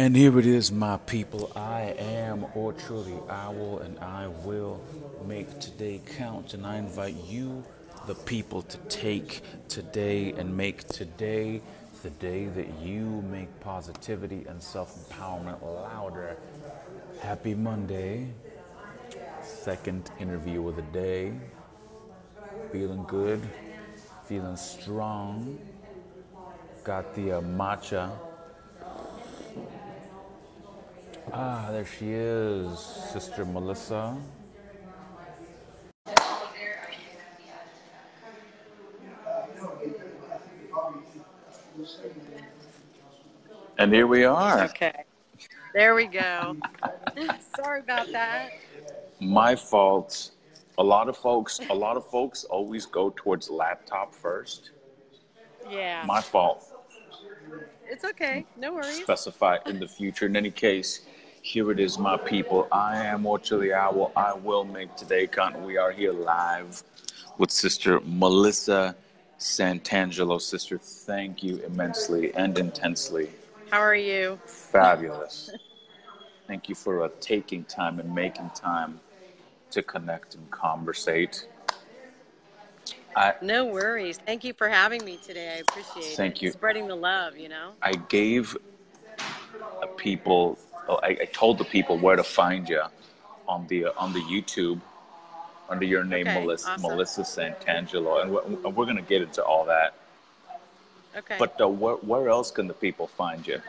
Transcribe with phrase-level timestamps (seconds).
[0.00, 1.52] And here it is, my people.
[1.54, 4.80] I am or truly I will, and I will
[5.26, 6.54] make today count.
[6.54, 7.62] And I invite you,
[8.06, 11.60] the people, to take today and make today
[12.02, 16.38] the day that you make positivity and self empowerment louder.
[17.20, 18.28] Happy Monday.
[19.42, 21.34] Second interview of the day.
[22.72, 23.42] Feeling good,
[24.24, 25.58] feeling strong.
[26.84, 28.16] Got the uh, matcha
[31.32, 34.16] Ah, there she is, Sister Melissa.
[43.78, 44.64] And here we are.
[44.64, 45.04] Okay.
[45.72, 46.56] There we go.
[47.56, 48.50] Sorry about that.
[49.20, 50.32] My fault.
[50.78, 54.70] A lot of folks, a lot of folks always go towards laptop first.
[55.70, 56.02] Yeah.
[56.06, 56.66] My fault.
[57.88, 58.44] It's okay.
[58.56, 59.02] No worries.
[59.02, 60.26] Specify in the future.
[60.26, 61.02] In any case,
[61.42, 62.68] here it is, my people.
[62.70, 64.12] I am the Owl.
[64.16, 65.58] I will make today count.
[65.60, 66.82] We are here live
[67.38, 68.94] with Sister Melissa
[69.38, 70.40] Santangelo.
[70.40, 73.30] Sister, thank you immensely and intensely.
[73.70, 74.38] How are you?
[74.44, 75.50] Fabulous.
[76.46, 79.00] thank you for uh, taking time and making time
[79.70, 81.46] to connect and conversate.
[83.16, 84.18] I, No worries.
[84.18, 85.56] Thank you for having me today.
[85.56, 86.16] I appreciate it.
[86.16, 86.52] Thank you.
[86.52, 87.72] Spreading the love, you know?
[87.82, 88.56] I gave
[89.96, 90.58] people,
[91.02, 92.82] I, I told the people where to find you
[93.48, 94.80] on the uh, on the YouTube
[95.68, 96.82] under your name, Okay, Melissa awesome.
[96.82, 99.94] Melissa Santangelo, and we're, we're gonna get into all that.
[101.16, 101.36] Okay.
[101.38, 103.60] But uh, where, where else can the people find you?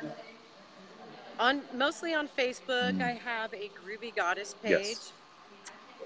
[1.39, 3.01] on mostly on Facebook, Mm.
[3.03, 4.71] I have a Groovy Goddess page.
[4.71, 5.13] Yes.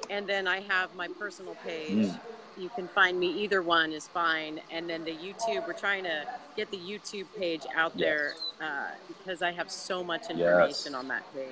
[0.09, 2.07] And then I have my personal page.
[2.07, 2.19] Mm.
[2.57, 4.61] You can find me either one is fine.
[4.71, 6.25] And then the YouTube, we're trying to
[6.55, 8.05] get the YouTube page out Yes.
[8.59, 10.93] there uh, because I have so much information Yes.
[10.93, 11.49] on that page.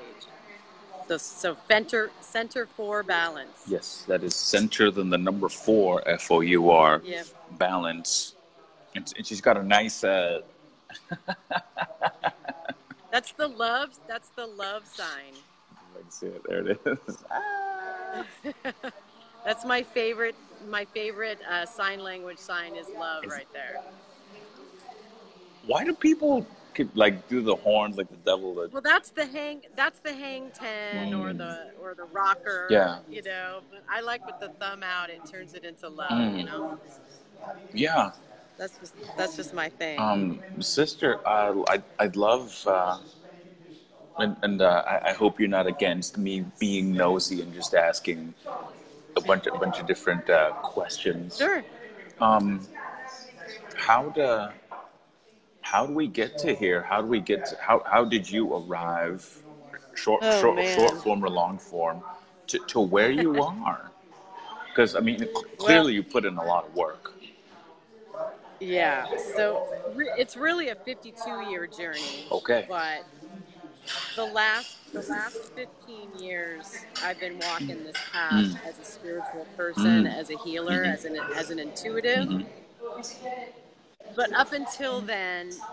[1.08, 3.64] So, so center, center for balance.
[3.68, 7.02] Yes, that is center than the number four F O U R
[7.58, 8.36] balance,
[8.96, 10.02] and, and she's got a nice.
[10.06, 10.42] Uh,
[13.12, 14.00] That's the love.
[14.08, 15.34] That's the love sign.
[15.94, 16.42] let's see it.
[16.48, 17.18] There it is.
[17.32, 18.26] Ah.
[19.46, 20.36] That's my favorite.
[20.70, 23.82] My favorite uh, sign language sign is love right there.
[25.66, 26.46] Why do people
[26.96, 28.54] like do the horns like the devil?
[28.56, 29.62] The, Well, that's the hang.
[29.76, 31.38] That's the hang ten or Mm.
[31.38, 32.68] the or the rocker.
[32.70, 33.00] Yeah.
[33.10, 35.10] You know, but I like with the thumb out.
[35.10, 36.12] It turns it into love.
[36.12, 36.38] Mm.
[36.40, 36.80] You know,
[37.74, 38.12] yeah,
[38.58, 40.00] that's just that's just my thing.
[40.00, 42.98] Um, sister, uh, I'd, I'd love, uh,
[44.18, 48.34] and, and uh, I, I hope you're not against me being nosy and just asking
[49.16, 51.38] a bunch, a bunch of different uh, questions.
[51.38, 51.64] sure.
[52.22, 52.66] Um,
[53.76, 54.48] how do,
[55.62, 56.82] how do we get to here?
[56.84, 59.28] How do we get to, how, how did you arrive,
[59.96, 60.78] short, Oh, short, man.
[60.78, 62.02] short form or long form,
[62.48, 63.92] to, to where you are?
[64.70, 67.14] Because, I mean, cl- clearly you put in a lot of work.
[68.60, 69.06] Yeah.
[69.36, 72.26] So re- it's really a 52 year journey.
[72.32, 72.66] Okay.
[72.70, 73.04] But
[74.16, 78.66] the last the last 15 years, I've been walking this path Mm.
[78.68, 80.16] as a spiritual person, Mm.
[80.16, 80.94] as a healer, Mhm.
[80.94, 82.28] as an as an intuitive.
[82.30, 82.48] Mhm.
[84.16, 85.64] But up until then,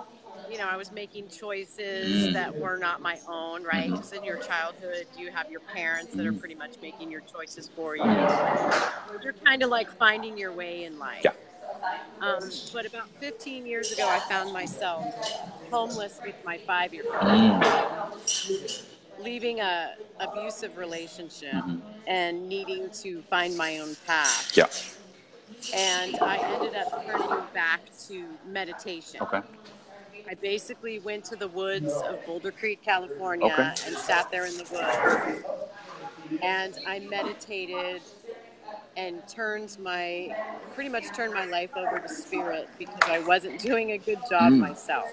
[0.48, 2.32] you know, I was making choices Mm.
[2.32, 3.90] that were not my own, right?
[3.90, 3.94] Mhm.
[3.94, 6.40] Because in your childhood, you have your parents that are Mhm.
[6.40, 8.04] pretty much making your choices for you.
[9.22, 11.22] You're kind of like finding your way in life.
[11.24, 11.32] Yeah.
[12.20, 15.08] Um, but about 15 years ago, I found myself
[15.70, 17.60] homeless with my five-year-old, Mm.
[19.22, 21.80] Leaving a abusive relationship Mhm.
[22.06, 24.54] and needing to find my own path.
[24.56, 24.66] Yeah.
[25.74, 29.20] And I ended up turning back to meditation.
[29.22, 29.40] Okay.
[30.28, 33.62] I basically went to the woods of Boulder Creek, California, Okay.
[33.86, 35.44] and sat there in the woods.
[36.42, 38.02] And I meditated
[38.96, 40.34] and turned my,
[40.74, 44.52] pretty much turned my life over to spirit because I wasn't doing a good job
[44.52, 44.58] Mm.
[44.58, 45.08] myself.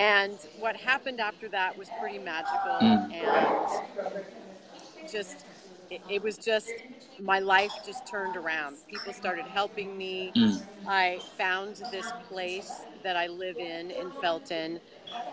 [0.00, 3.12] And what happened after that was pretty magical Mm.
[3.12, 5.44] and just,
[5.90, 6.72] it, it was just,
[7.20, 8.76] my life just turned around.
[8.88, 10.32] People started helping me.
[10.34, 10.62] Mm.
[10.86, 14.80] I found this place that I live in in Felton.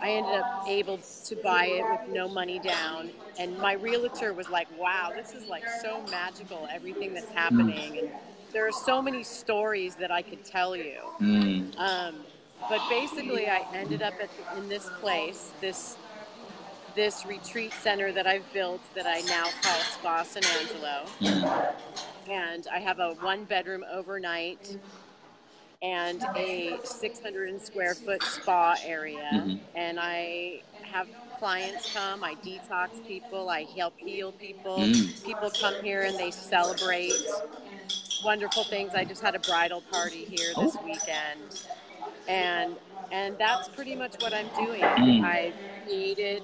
[0.02, 4.48] I ended up able to buy it with no money down, and my realtor was
[4.48, 6.68] like, "Wow, this is like so magical.
[6.70, 8.10] Everything that's happening, and
[8.52, 11.76] there are so many stories that I could tell you." Mm.
[11.78, 12.14] Um,
[12.68, 15.96] but basically, I ended up at in this place, this
[16.94, 21.06] this retreat center that I've built that I now call Spa San Angelo
[22.28, 24.76] and I have a one bedroom overnight
[25.82, 29.28] and a 600 square foot spa area.
[29.32, 29.60] Mhm.
[29.76, 31.06] And I have
[31.38, 34.78] clients come, I detox people, I help heal people.
[34.78, 35.24] Mm.
[35.24, 37.12] People come here and they celebrate
[38.24, 38.94] wonderful things.
[38.94, 40.84] I just had a bridal party here this Oh.
[40.84, 41.62] weekend.
[42.28, 42.76] And
[43.10, 44.82] and that's pretty much what I'm doing.
[44.82, 45.24] Mm.
[45.24, 45.52] I
[45.84, 46.42] created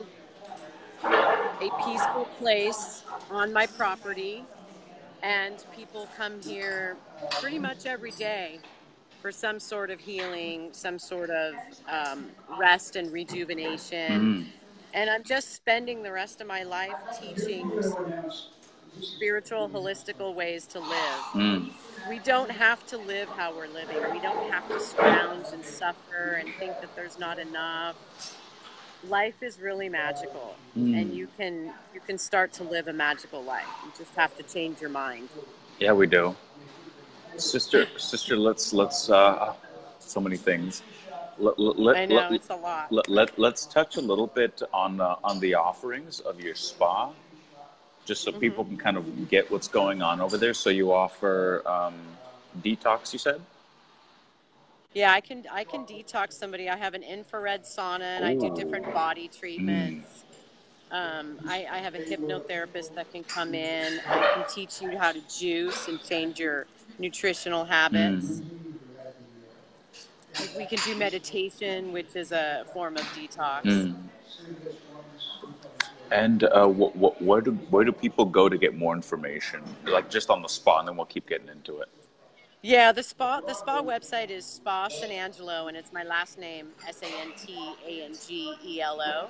[1.05, 4.45] a peaceful place on my property
[5.23, 6.97] and people come here
[7.41, 8.61] pretty much every day
[9.23, 11.55] for some sort of healing, some sort of
[11.89, 14.21] um, rest and rejuvenation.
[14.21, 14.47] Mm.
[14.93, 17.71] And I'm just spending the rest of my life teaching
[19.01, 21.21] spiritual, holistical ways to live.
[21.33, 21.71] Mm.
[22.09, 23.97] We don't have to live how we're living.
[24.13, 27.97] We don't have to scrounge and suffer and think that there's not enough.
[29.09, 31.01] Life is really magical, Mm.
[31.01, 33.67] and you can you can start to live a magical life.
[33.85, 35.29] You just have to change your mind.
[35.79, 36.35] Yeah, we do.
[37.37, 39.53] Sister, sister, let's let's uh,
[39.99, 40.83] so many things.
[41.37, 42.93] Let, let, I know let, it's a lot.
[42.93, 47.11] let, let, let's touch a little bit on uh, on the offerings of your spa,
[48.05, 48.41] just so Mm-hmm.
[48.41, 50.55] people can kind of get what's going on over there.
[50.55, 51.95] So you offer um,
[52.63, 53.41] detox, you said?
[54.93, 56.69] Yeah, I can I can detox somebody.
[56.69, 60.25] I have an infrared sauna and I do different body treatments.
[60.91, 63.99] Um, I, I have a hypnotherapist that can come in.
[64.07, 66.67] I can teach you how to juice and change your
[67.01, 68.43] nutritional habits.
[70.57, 73.63] We can do meditation, which is a form of detox.
[73.65, 73.95] Mm.
[76.11, 79.63] And uh, wh- wh- where do where do people go to get more information?
[79.85, 81.89] Like just on the spa, and then we'll keep getting into it.
[82.63, 87.03] Yeah, the spa the spa website is Spa Santangelo, and it's my last name S
[87.03, 89.29] A N T A N G E L O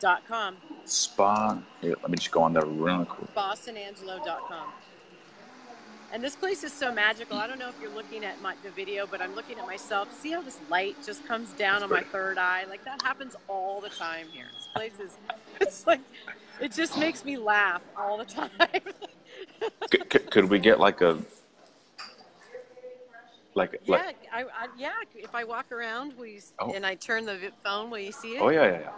[0.00, 0.56] dot com.
[0.84, 1.58] Spa.
[1.80, 3.32] Here, let me just go on there real quick.
[3.34, 4.68] SpaSantangelo.com.
[6.12, 7.38] And this place is so magical.
[7.38, 10.12] I don't know if you're looking at my, the video, but I'm looking at myself.
[10.20, 12.64] See how this light just comes down on my third eye?
[12.68, 14.50] Like that happens all the time here.
[14.74, 15.16] This place is,
[15.60, 16.00] it's like,
[16.60, 18.50] it just makes me laugh all the time.
[19.92, 21.18] C- c- could we get like a
[23.54, 24.90] like yeah, like I, I, yeah.
[25.14, 26.72] If I walk around, we Oh.
[26.72, 28.40] and I turn the phone, will you see it?
[28.42, 28.90] oh yeah yeah yeah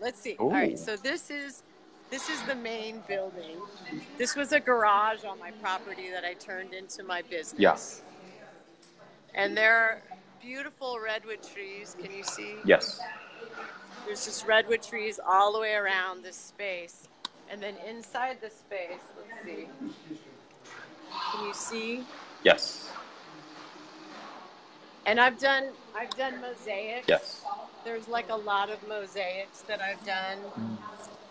[0.00, 0.36] Let's see.
[0.38, 1.62] All right, so this is
[2.10, 3.58] this is the main building.
[4.16, 7.60] This was a garage on my property that I turned into my business.
[7.60, 8.02] Yes.
[9.34, 10.02] And there are
[10.40, 11.94] beautiful redwood trees.
[12.00, 12.56] Can you see?
[12.64, 12.98] yes
[14.08, 17.06] There's just redwood trees all the way around this space.
[17.50, 19.68] And then inside the space, let's see.
[21.32, 22.04] Can you see?
[22.42, 22.88] yes
[25.04, 25.64] And I've done
[25.94, 27.06] I've done mosaics.
[27.06, 27.44] yes
[27.84, 30.38] There's like a lot of mosaics that I've done.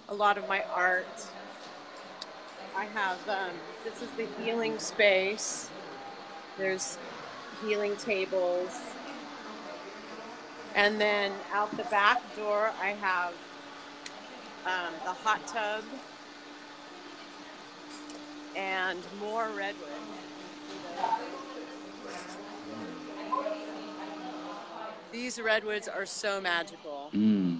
[0.10, 1.26] A lot of my art.
[2.76, 5.72] I have um, this is the healing space.
[6.60, 7.00] There's
[7.66, 8.70] healing tables.
[10.78, 13.34] And then out the back door, I have
[14.68, 15.84] um, the hot tub
[18.56, 19.90] and more redwood.
[25.12, 27.10] These redwoods are so magical.
[27.12, 27.60] mm.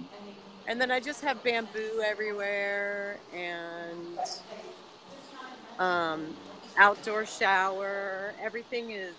[0.68, 4.18] And then I just have bamboo everywhere and
[5.80, 6.36] um,
[6.76, 8.32] outdoor shower.
[8.40, 9.14] Everything is.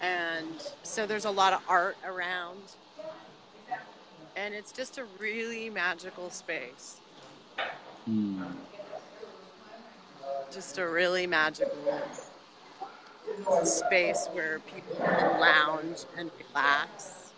[0.00, 0.48] And
[0.82, 2.60] so there's a lot of art around.
[4.36, 6.96] And it's just a really magical space.
[8.08, 8.46] Mm.
[10.50, 12.00] Just a really magical
[13.64, 17.32] space where people can lounge and relax.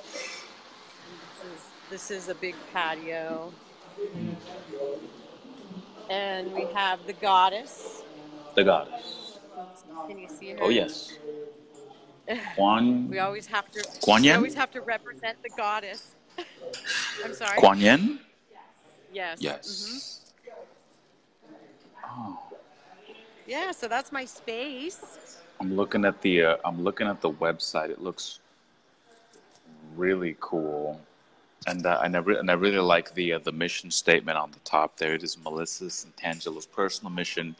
[0.00, 3.52] This is, this is a big patio.
[6.08, 8.02] And we have the goddess.
[8.54, 9.19] the goddess
[10.06, 10.58] Can you see her?
[10.60, 11.18] oh yes
[12.56, 13.82] Kuan We always have to.
[14.02, 16.14] Kuan We always have to represent the goddess.
[17.24, 17.58] I'm sorry.
[17.58, 18.20] Kuan Yin
[19.12, 19.38] Yes.
[19.40, 20.20] yes
[22.06, 22.38] oh
[23.46, 23.72] Yeah.
[23.72, 25.40] So that's my space.
[25.60, 27.90] I'm looking at the uh, I'm looking at the website.
[27.90, 28.38] It looks
[29.96, 31.00] really cool,
[31.66, 34.50] and uh, and I re- and I really like the uh, the mission statement on
[34.50, 34.96] the top.
[34.96, 37.54] There it is, Melissa Santangelo's personal mission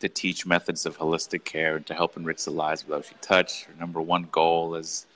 [0.00, 3.14] to teach methods of holistic care and to help enrich the lives of those she
[3.20, 3.64] touch.
[3.64, 5.06] Her number one goal is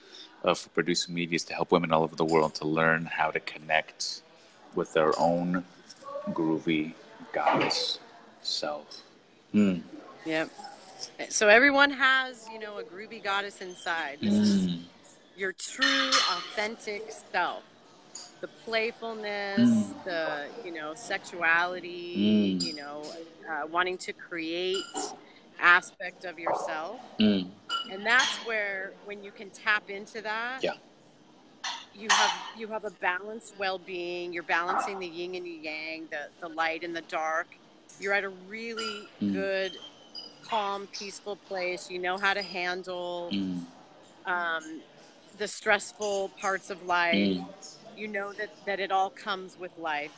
[0.45, 3.31] uh, for producing media is to help women all over the world to learn how
[3.31, 4.23] to connect
[4.75, 5.65] with their own
[6.31, 6.93] groovy
[7.33, 7.99] goddess
[8.43, 9.03] self.
[9.53, 9.79] Hmm.
[10.27, 10.51] Yep.
[11.31, 14.19] So everyone has, you know, a groovy goddess inside.
[14.21, 14.83] This is Mm.
[15.37, 17.63] your true, authentic self.
[18.41, 20.05] The playfulness, Mm.
[20.05, 22.63] the you know sexuality, Mm.
[22.65, 23.03] you know,
[23.51, 24.85] uh, wanting to create
[25.59, 27.01] aspect of yourself.
[27.19, 27.51] Mm.
[27.91, 30.75] And that's where when you can tap into that, Yeah.
[31.95, 34.33] you have you have a balanced well-being.
[34.33, 37.49] You're balancing the yin and the yang, the the light and the dark.
[37.99, 39.33] You're at a really Mm.
[39.33, 39.79] good,
[40.45, 41.91] calm, peaceful place.
[41.91, 43.67] You know how to handle Mm.
[44.27, 44.83] um,
[45.39, 47.41] the stressful parts of life.
[47.99, 50.13] You know that that it all comes with life.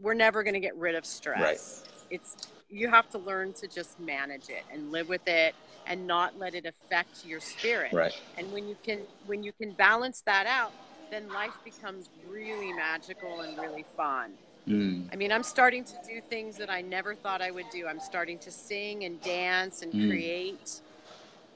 [0.00, 1.82] We're never going to get rid of stress.
[1.84, 1.92] Right.
[2.10, 5.54] It's you have to learn to just manage it and live with it
[5.86, 7.92] and not let it affect your spirit.
[7.92, 8.14] Right.
[8.38, 10.72] And when you can when you can balance that out,
[11.10, 14.32] then life becomes really magical and really fun.
[14.66, 15.08] Mm.
[15.12, 17.86] I mean, I'm starting to do things that I never thought I would do.
[17.86, 20.08] I'm starting to sing and dance and Mm.
[20.08, 20.80] create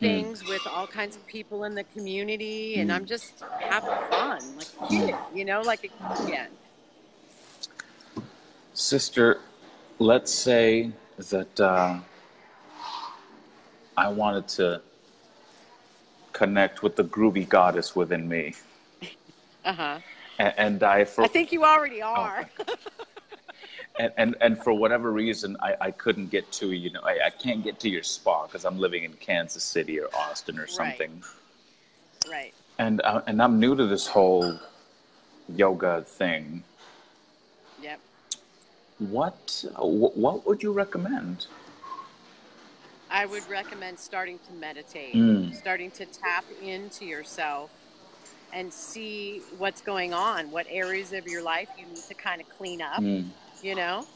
[0.01, 2.95] things with all kinds of people in the community, and Mm.
[2.95, 6.49] I'm just having fun, like a kid, you know, like a kid again.
[8.73, 9.41] Sister,
[9.99, 11.99] let's say that uh,
[13.97, 14.81] I wanted to
[16.33, 18.55] connect with the groovy goddess within me.
[19.63, 19.99] Uh huh.
[20.39, 22.49] And, and I, for, I think you already are.
[24.01, 27.31] and, and, and for whatever reason, I, I couldn't get to, you know, I, I
[27.31, 31.23] can't get to your spa because I'm living in Kansas City or Austin or something.
[32.27, 32.33] right.
[32.33, 32.55] right.
[32.79, 34.59] And, uh, and I'm new to this whole
[35.55, 36.65] yoga thing.
[37.83, 38.01] Yep.
[38.99, 41.47] What, what would you recommend?
[43.11, 45.55] I would recommend starting to meditate, Mm.
[45.55, 47.71] starting to tap into yourself
[48.53, 52.49] and see what's going on, what areas of your life you need to kind of
[52.57, 53.29] clean up, Mm.
[53.63, 54.07] You know?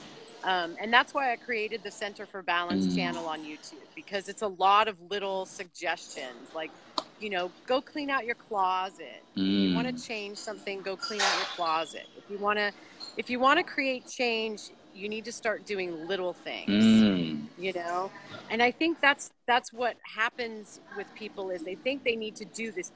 [0.45, 2.97] Um, and that's why I created the Center for Balance Mm.
[2.97, 6.73] channel on YouTube because it's a lot of little suggestions like,
[7.19, 9.25] you know, go clean out your closet.
[9.37, 9.97] If you want Mm.
[9.97, 12.09] to change something, go clean out your closet.
[12.15, 12.73] If you want to,
[13.17, 17.49] if you want to create change, you need to start doing little things Mm.
[17.57, 18.11] you know
[18.51, 22.45] and i think that's that's what happens with people is they think they need to
[22.45, 22.93] do this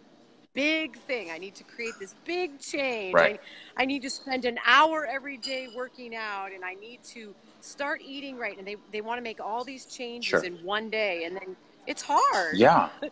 [0.64, 3.40] big thing i need to create this big change Right.
[3.76, 7.22] I, I need to spend an hour every day working out and i need to
[7.60, 10.44] start eating right and they, they want to make all these changes Sure.
[10.44, 12.88] in one day and then it's hard Yeah.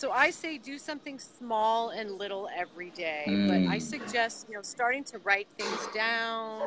[0.00, 3.24] so I say do something small and little every day.
[3.28, 3.48] Mm.
[3.48, 6.62] But I suggest, you know, starting to write things down,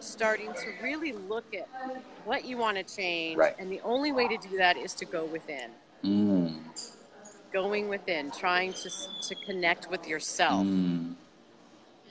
[0.00, 1.68] starting to really look at
[2.24, 3.36] what you want to change.
[3.36, 3.54] Right.
[3.60, 5.70] And the only way to do that is to go within.
[6.02, 6.54] Mm.
[7.54, 8.90] Going within, trying to
[9.28, 10.66] to connect with yourself.
[10.66, 11.14] Mm.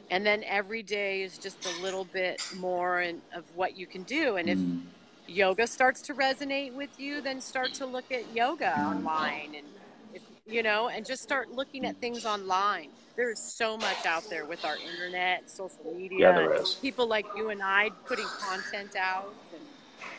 [0.09, 4.03] And then every day is just a little bit more in, of what you can
[4.03, 4.38] do.
[4.38, 4.79] And if Mm.
[5.27, 9.67] yoga starts to resonate with you, then start to look at yoga online and
[10.13, 12.91] if, you know, and just start looking at things online.
[13.17, 17.50] There is so much out there with our internet, social media, Yeah, people like you
[17.50, 19.63] and I putting content out, and,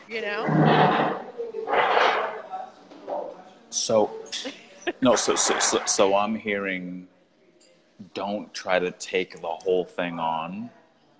[0.07, 0.45] you know.
[3.69, 4.11] So,
[5.01, 7.07] no, so, so, so, so I'm hearing
[8.13, 10.69] don't try to take the whole thing on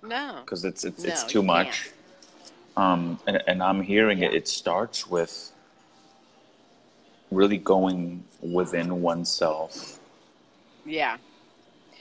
[0.03, 1.91] No, because it's, it's, No, it's too much.
[2.77, 4.37] Um, and, and I'm hearing it, Yeah.
[4.37, 5.51] it starts with
[7.31, 9.99] really going within oneself.
[10.85, 11.17] yeah,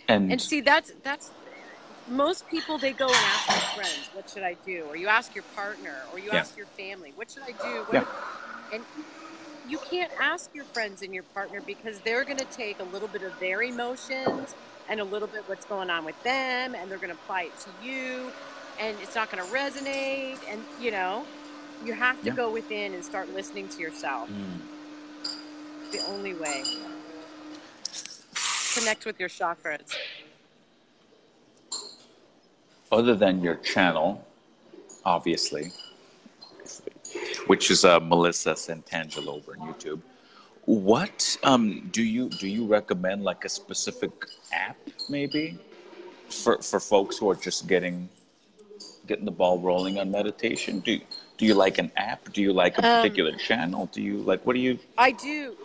[0.08, 1.30] And, and see that's that's
[2.08, 5.34] most people they go and ask their friends, "What should I do?" Or you ask
[5.34, 6.40] your partner, or you Yeah.
[6.40, 8.04] ask your family, "What should I do?" What Yeah.
[8.74, 8.84] and
[9.68, 13.08] you can't ask your friends and your partner because they're going to take a little
[13.08, 14.54] bit of their emotions
[14.88, 17.52] and a little bit what's going on with them and they're going to apply it
[17.58, 18.30] to you
[18.80, 21.24] and it's not going to resonate and you know
[21.84, 22.34] you have to Yeah.
[22.34, 24.60] go within and start listening to yourself Mm.
[25.92, 26.62] the only way
[28.74, 29.94] connect with your chakras
[32.92, 34.24] other than your channel,
[35.04, 35.72] obviously,
[37.46, 40.00] which is uh, Melissa Santangelo over on YouTube.
[40.66, 44.12] What um, do you do you recommend like a specific
[44.52, 44.78] app
[45.08, 45.58] maybe
[46.30, 48.08] for for folks who are just getting
[49.06, 50.80] getting the ball rolling on meditation?
[50.80, 50.98] Do
[51.36, 52.32] do you like an app?
[52.32, 53.90] Do you like a Um, particular channel?
[53.92, 54.78] Do you like what do you?
[54.96, 55.56] I do.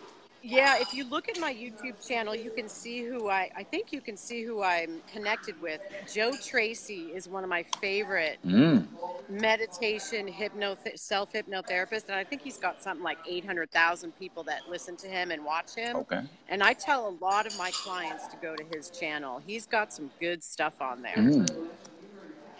[0.41, 3.91] Yeah, if you look at my YouTube channel, you can see who I I think
[3.93, 5.81] you can see who I'm connected with.
[6.05, 8.87] Joe Tracy is one of my favorite Mm,
[9.29, 14.97] meditation hypno self hypnotherapist and I think he's got something like 800,000 people that listen
[14.97, 15.95] to him and watch him.
[15.97, 16.21] okay.
[16.47, 19.39] And I tell a lot of my clients to go to his channel.
[19.45, 21.17] He's got some good stuff on there.
[21.17, 21.47] Mm.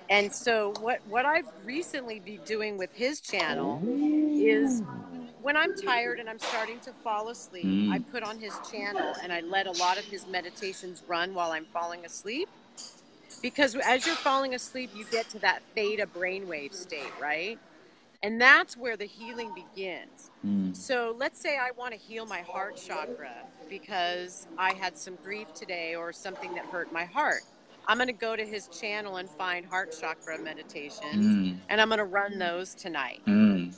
[0.09, 3.87] And so what what I've recently been doing with his channel
[4.35, 4.83] is
[5.41, 7.91] when I'm tired and I'm starting to fall asleep, Mm.
[7.93, 11.51] I put on his channel and I let a lot of his meditations run while
[11.51, 12.49] I'm falling asleep.
[13.41, 17.57] Because as you're falling asleep, you get to that theta brainwave state, right?
[18.21, 20.29] And that's where the healing begins.
[20.45, 20.75] Mm.
[20.75, 23.31] So let's say I want to heal my heart chakra
[23.69, 27.43] because I had some grief today or something that hurt my heart.
[27.87, 31.57] I'm going to go to his channel and find heart chakra meditations, Mm.
[31.69, 33.21] and I'm going to run those tonight.
[33.25, 33.73] Mm.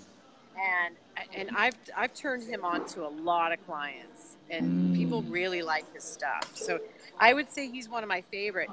[0.55, 0.95] And
[1.33, 5.31] and I've I've turned him on to a lot of clients, and people Mm.
[5.31, 6.51] really like his stuff.
[6.55, 6.79] So
[7.19, 8.69] I would say he's one of my favorite.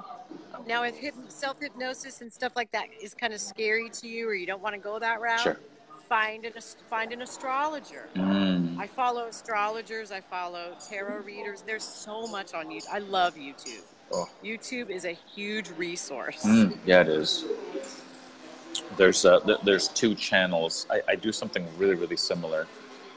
[0.67, 4.27] Now, if hip, self hypnosis and stuff like that is kind of scary to you,
[4.27, 5.59] or you don't want to go that route, Sure.
[6.07, 6.53] find an
[6.89, 8.07] find an astrologer.
[8.15, 8.77] Mm.
[8.79, 10.11] I follow astrologers.
[10.11, 11.61] I follow tarot readers.
[11.61, 12.87] There's so much on YouTube.
[12.91, 13.83] I love YouTube.
[14.11, 14.27] Oh.
[14.43, 16.43] YouTube is a huge resource.
[16.43, 17.45] Mm, yeah, it is.
[18.97, 20.85] There's uh, th- there's two channels.
[20.89, 22.67] I, I do something really really similar.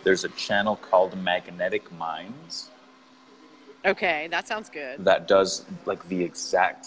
[0.04, 2.70] There's a channel called Magnetic Minds
[3.84, 5.04] Okay, that sounds good.
[5.04, 6.86] that does like the exact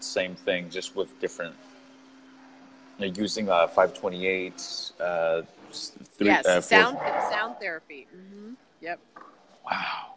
[0.00, 1.54] same thing, just with different.
[2.98, 4.92] They're using uh, 528.
[5.00, 6.98] Uh, three, yes, uh, sound
[7.30, 8.06] sound therapy.
[8.10, 9.00] hmm Yep.
[9.64, 10.14] Wow.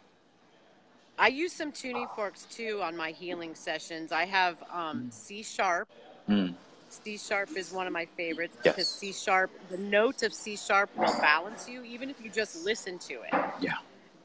[1.18, 4.10] I use some tuning forks too on my healing sessions.
[4.10, 5.88] I have um, C sharp.
[6.28, 6.54] Mm.
[6.92, 8.74] C sharp is one of my favorites Yes.
[8.74, 12.64] because C sharp, the notes of C sharp will balance you even if you just
[12.64, 13.34] listen to it.
[13.60, 13.74] Yeah.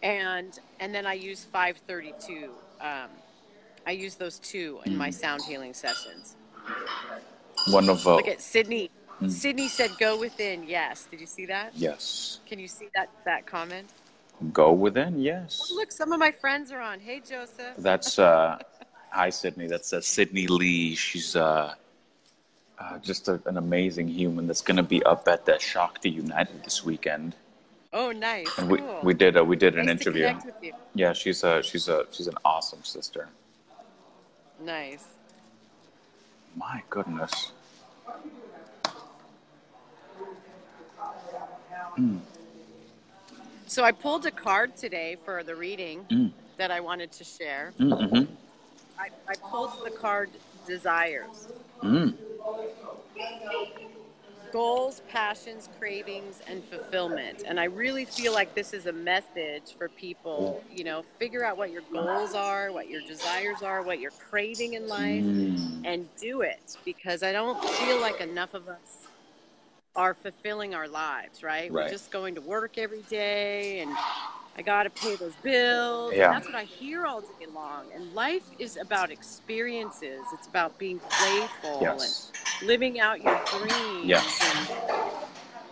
[0.04, 2.52] And and then I use 532.
[2.82, 3.10] Um,
[3.86, 6.36] I use those two in my sound healing sessions.
[7.70, 8.92] One of uh, Look at Sydney.
[9.22, 9.32] Mm.
[9.32, 11.08] Sydney said, "Go within." Yes.
[11.10, 11.72] Did you see that?
[11.74, 12.40] yes.
[12.46, 13.88] Can you see that that comment?
[14.54, 15.20] Go within.
[15.20, 15.72] Yes.
[15.74, 17.00] Look, some of my friends are on.
[17.00, 17.76] Hey, Joseph.
[17.80, 18.60] That's uh,
[19.10, 19.66] hi Sydney.
[19.68, 20.94] That's uh, Sydney Lee.
[20.94, 21.74] She's uh,
[22.80, 26.64] uh, just a, an amazing human that's going to be up at the Shakti United
[26.64, 27.36] this weekend.
[27.94, 28.48] Oh, nice.
[28.58, 29.00] And we, cool.
[29.04, 30.28] we did uh, we did an Nice to interview.
[30.28, 30.74] connect with you.
[30.94, 33.30] Yeah, she's a she's a she's an awesome sister.
[34.62, 35.06] Nice.
[36.56, 37.52] My goodness.
[43.68, 46.32] So I pulled a card today for the reading Mm.
[46.58, 47.74] that I wanted to share.
[47.80, 48.32] Mm-hmm.
[49.00, 50.30] I, I pulled the card
[50.66, 51.48] Desires.
[51.84, 52.16] Mm.
[54.54, 57.44] Goals, passions, cravings, and fulfillment.
[57.46, 60.64] And I really feel like this is a message for people.
[60.74, 64.74] You know, figure out what your goals are, what your desires are, what you're craving
[64.74, 65.82] in life, Mm.
[65.86, 66.78] and do it.
[66.86, 69.08] Because I don't feel like enough of us
[69.96, 71.72] are fulfilling our lives, right?
[71.72, 71.86] Right.
[71.86, 73.92] We're just going to work every day and
[74.58, 76.14] I got to pay those bills.
[76.16, 76.26] Yeah.
[76.26, 77.86] And that's what I hear all day long.
[77.94, 82.32] And life is about experiences, it's about being playful Yes.
[82.62, 84.70] and living out your dreams Yes.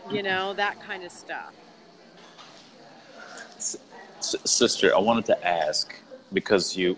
[0.07, 1.53] and, you know, that kind of stuff.
[3.57, 3.77] S-
[4.45, 5.95] sister, I wanted to ask
[6.31, 6.97] because you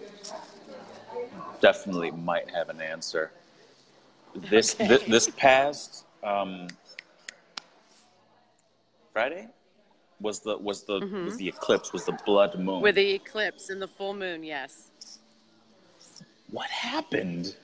[1.61, 3.31] definitely might have an answer.
[4.35, 4.97] This Okay.
[4.97, 6.67] thi- this past um,
[9.13, 9.47] Friday
[10.19, 12.67] was the was the was the eclipse was the blood moon.
[12.67, 12.83] Mm-hmm.
[12.83, 14.89] With the eclipse and the full moon, yes.
[16.49, 17.55] what happened?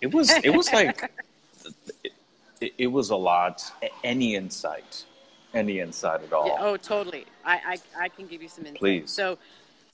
[0.00, 1.10] It was it was like
[2.60, 3.62] it, it was a lot.
[4.02, 5.04] Any insight?
[5.54, 6.46] Any insight at all?
[6.46, 7.26] Yeah, oh, totally.
[7.44, 8.78] I, I, I can give you some insight.
[8.80, 9.10] Please.
[9.10, 9.36] So,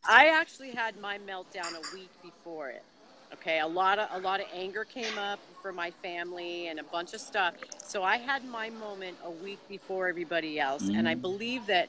[0.08, 2.84] I actually had my meltdown a week before it.
[3.32, 6.84] Okay, a lot of a lot of anger came up for my family and a
[6.84, 7.54] bunch of stuff.
[7.84, 11.20] So I had my moment a week before everybody else, and I Mm.
[11.22, 11.88] believe that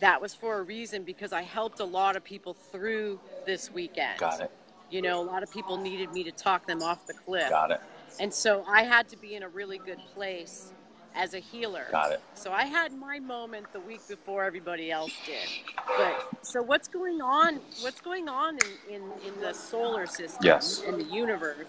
[0.00, 4.18] that was for a reason because I helped a lot of people through this weekend.
[4.18, 4.50] Got it.
[4.90, 7.50] You know, a lot of people needed me to talk them off the cliff.
[7.50, 7.80] Got it.
[8.20, 10.72] And so I had to be in a really good place
[11.14, 11.86] as a healer.
[11.90, 12.20] Got it.
[12.34, 15.48] So I had my moment the week before everybody else did.
[15.96, 17.60] But so what's going on?
[17.80, 20.82] What's going on in, in, in the solar system Yes.
[20.86, 21.66] in the universe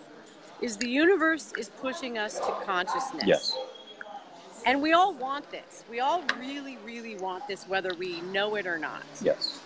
[0.61, 3.23] is the universe is pushing us to consciousness.
[3.25, 3.55] Yes.
[4.67, 5.85] And we all want this.
[5.89, 9.03] We all really, really want this, whether we know it or not.
[9.21, 9.61] Yes.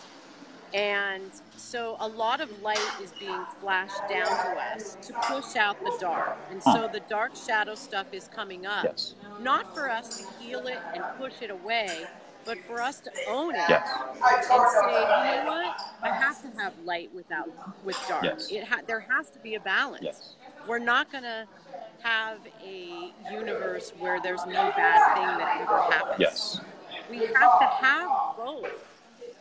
[0.76, 5.80] And so a lot of light is being flashed down to us to push out
[5.84, 6.38] the dark.
[6.52, 6.72] And hmm.
[6.72, 6.88] so Huh.
[6.90, 8.84] the dark shadow stuff is coming up.
[8.84, 9.16] Yes.
[9.40, 12.06] Not for us to heal it and push it away,
[12.46, 13.90] but for us to own it Yes.
[13.98, 15.82] and say, you know what?
[16.04, 17.50] I have to have light without
[17.84, 18.24] with dark.
[18.24, 18.52] Yes.
[18.52, 20.04] It ha- there has to be a balance.
[20.04, 20.36] Yes.
[20.68, 21.48] We're not going to
[22.04, 26.62] have a universe where there's no bad thing that ever happens Yes.
[27.10, 28.86] we have to have both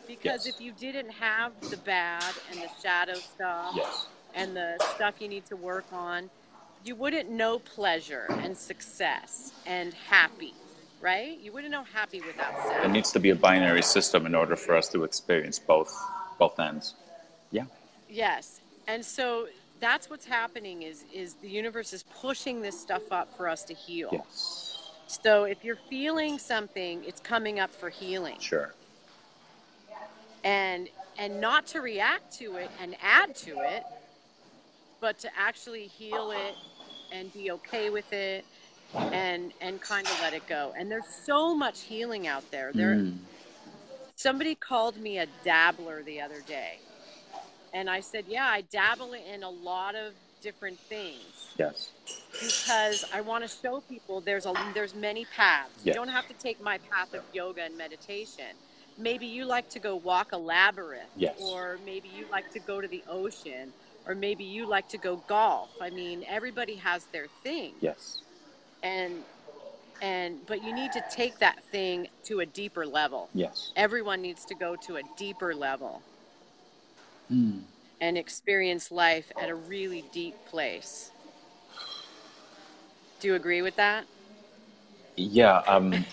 [0.07, 0.55] because Yes.
[0.55, 4.07] if you didn't have the bad and the shadow stuff Yes.
[4.33, 6.29] and the stuff you need to work on
[6.83, 10.53] you wouldn't know pleasure and success and happy
[10.99, 14.35] right you wouldn't know happy without There sad needs to be a binary system in
[14.35, 15.91] order for us to experience both
[16.39, 16.95] both ends.
[17.51, 17.65] Yeah.
[18.09, 19.47] yes and so
[19.81, 23.75] that's what's happening is is the universe is pushing this stuff up for us to
[23.75, 24.91] heal Yes.
[25.07, 28.39] So if you're feeling something, it's coming up for healing.
[28.39, 28.75] Sure.
[30.43, 33.85] And and not to react to it and add to it,
[35.01, 36.57] but to actually heal it
[37.11, 38.45] and be okay with it
[39.11, 40.73] and and kind of let it go.
[40.77, 42.73] And there's so much healing out there.
[42.73, 43.19] There Mm.
[44.15, 46.81] somebody called me a dabbler the other day.
[47.73, 51.91] And I said, "Yeah, I dabble in a lot of different things." Yes.
[52.31, 55.71] because I want to show people there's a there's many paths.
[55.85, 58.45] You don't have to take my path of yoga and meditation.
[58.97, 61.37] Maybe you like to go walk a labyrinth, Yes.
[61.39, 63.71] or maybe you like to go to the ocean,
[64.07, 65.69] or maybe you like to go golf.
[65.81, 68.21] I mean, everybody has their thing, Yes.
[68.83, 69.23] and
[70.01, 73.29] and but you need to take that thing to a deeper level.
[73.33, 73.71] Yes.
[73.75, 76.01] Everyone needs to go to a deeper level
[77.31, 77.61] Mm.
[78.01, 81.11] and experience life at a really deep place.
[83.21, 84.05] Do you agree with that?
[85.15, 85.59] Yeah.
[85.59, 86.05] Um,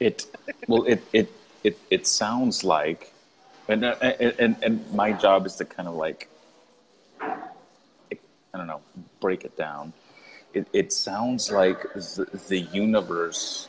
[0.00, 0.26] it.
[0.68, 1.32] Well, it it
[1.64, 3.12] it it sounds like,
[3.68, 6.28] and uh, and and, and my job is to kind of like,
[7.32, 8.16] I
[8.54, 8.80] don't know,
[9.20, 9.92] break it down.
[10.54, 13.68] It it sounds like the, the universe,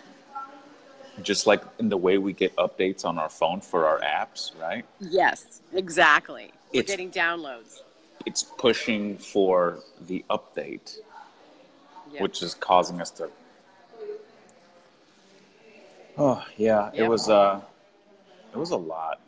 [1.21, 4.85] just like in the way we get updates on our phone for our apps, right?
[4.99, 6.51] Yes, exactly.
[6.73, 7.81] We're It's- getting downloads.
[8.25, 10.97] It's pushing for the update.
[12.09, 12.21] Yeah.
[12.23, 13.29] which is causing us to.
[16.17, 17.59] Oh yeah, it was uh,
[18.53, 19.19] it was a lot.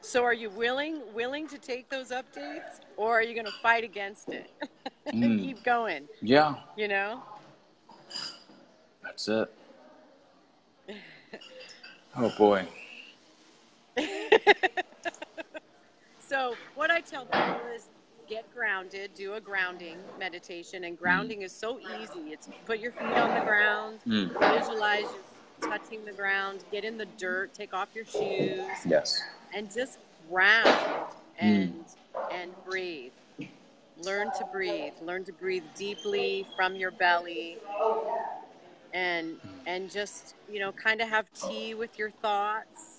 [0.00, 3.84] so are you willing willing to take those updates or are you going to fight
[3.84, 4.50] against it
[5.06, 5.40] and Mm.
[5.40, 7.22] keep going, Yeah, you know?
[9.02, 9.52] that's it.
[12.16, 12.66] Oh boy.
[16.28, 17.88] So what I tell people is
[18.28, 22.18] get grounded, do a grounding meditation and grounding is so easy.
[22.32, 24.58] It's put your feet on the ground, Mm.
[24.58, 25.20] visualize you
[25.66, 29.22] touching the ground, get in the dirt, take off your shoes Yes.
[29.54, 29.98] and just
[30.30, 31.06] ground
[31.38, 31.84] and
[32.30, 33.12] and breathe.
[33.96, 34.92] Learn to breathe.
[35.00, 37.56] Learn to breathe deeply from your belly
[38.92, 42.97] and and just, you know, kind of have tea with your thoughts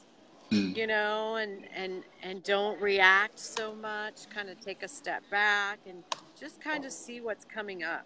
[0.51, 0.75] Mm.
[0.75, 5.79] you know and and and don't react so much kind of take a step back
[5.85, 6.03] and
[6.39, 8.05] just kind of see what's coming up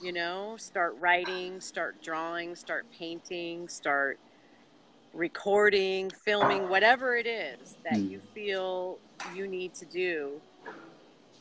[0.00, 4.20] you know start writing start drawing start painting start
[5.12, 8.10] recording filming whatever it is that Mm.
[8.10, 8.98] you feel
[9.34, 10.40] you need to do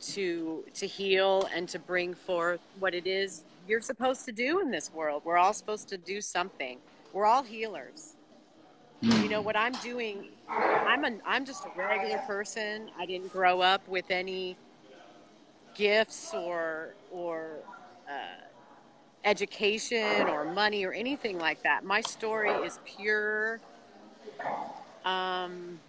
[0.01, 4.71] to to heal and to bring forth what it is you're supposed to do in
[4.71, 6.79] this world we're all supposed to do something
[7.13, 8.15] we're all healers
[9.01, 10.29] you know what I'm doing
[10.85, 12.89] I'm an I'm just a regular person.
[12.97, 14.57] I didn't grow up with any
[15.75, 17.63] gifts or or
[18.09, 18.41] uh,
[19.23, 21.83] education or money or anything like that.
[21.83, 23.61] My story is pure
[25.05, 25.81] um,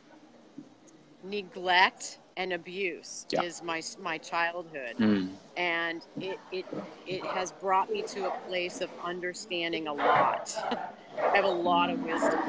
[1.23, 3.41] neglect and abuse Yeah.
[3.41, 5.39] is my my childhood Mm.
[5.57, 6.67] and it, it
[7.07, 10.51] it has brought me to a place of understanding a lot.
[10.71, 12.41] I have a lot of wisdom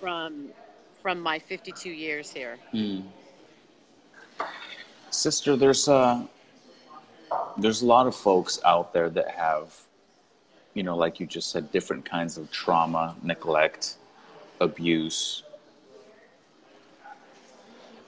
[0.00, 0.48] from
[1.02, 2.58] from my 52 years here.
[2.72, 3.04] Mm.
[5.10, 6.26] Sister, there's uh
[7.58, 9.74] there's a lot of folks out there that have,
[10.74, 13.96] you know, like you just said, different kinds of trauma, neglect,
[14.60, 15.42] abuse.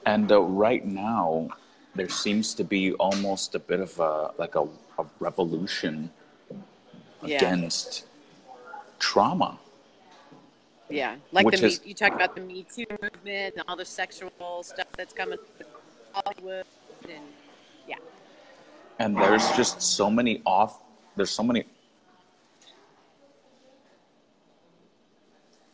[0.05, 1.49] And uh, right now,
[1.95, 4.67] there seems to be almost a bit of a like a,
[4.99, 6.11] a revolution
[7.25, 7.37] Yeah.
[7.39, 8.07] against
[8.99, 9.59] trauma.
[10.89, 13.85] Yeah, like the is- me, you talk about the Me Too movement and all the
[13.85, 15.67] sexual stuff that's coming with
[16.13, 16.65] Hollywood
[17.09, 17.25] and
[17.89, 17.97] yeah,
[19.01, 20.81] and there's just so many off
[21.17, 21.65] there's so many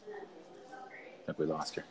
[0.08, 1.84] I think we lost her.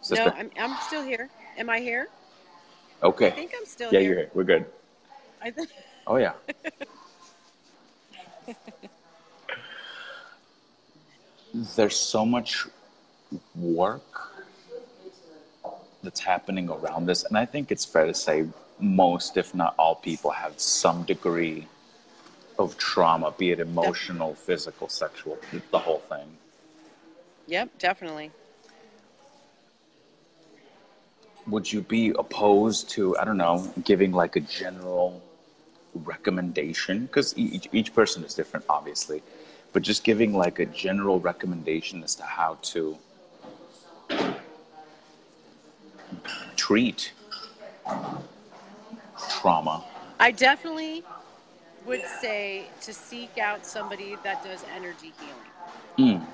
[0.00, 0.24] Sister.
[0.24, 1.30] no, I'm I'm still here.
[1.56, 2.08] Am I here?
[3.02, 3.28] Okay.
[3.28, 4.08] I think I'm still Yeah, here.
[4.08, 4.30] Yeah, you're here.
[4.34, 4.66] We're good.
[5.42, 5.68] I think
[6.06, 6.32] Oh yeah.
[11.54, 12.66] There's so much
[13.54, 14.30] work
[16.02, 18.46] that's happening around this, and I think it's fair to say
[18.78, 21.68] most, if not all, people have some degree
[22.58, 25.38] of trauma, be it emotional, physical, sexual,
[25.70, 26.36] the whole thing.
[27.46, 28.30] Yep, definitely.
[31.46, 35.22] Would you be opposed to, I don't know, giving like a general
[35.94, 37.06] recommendation?
[37.06, 39.22] Because each, each person is different, obviously,
[39.72, 42.96] but just giving like a general recommendation as to how to
[46.56, 47.12] treat
[49.30, 49.82] trauma.
[50.20, 51.02] I definitely
[51.86, 55.12] would say to seek out somebody that does energy
[55.96, 56.20] healing.
[56.20, 56.26] Mm.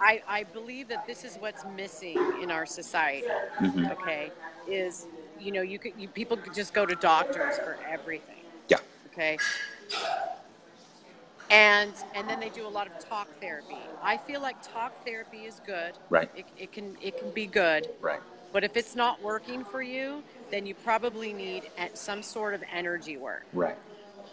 [0.00, 3.26] I, I believe that this is what's missing in our society.
[3.58, 3.90] Mhm.
[3.92, 4.30] Okay,
[4.66, 5.06] is
[5.38, 8.42] you know you could you people could just go to doctors for everything.
[8.68, 8.78] Yeah.
[9.12, 9.36] Okay.
[11.50, 13.76] And and then they do a lot of talk therapy.
[14.02, 15.94] I feel like talk therapy is good.
[16.08, 16.30] Right.
[16.36, 18.20] It, it can it can be good, Right.
[18.52, 23.16] but if it's not working for you, then you probably need some sort of energy
[23.16, 23.44] work.
[23.52, 23.76] Right.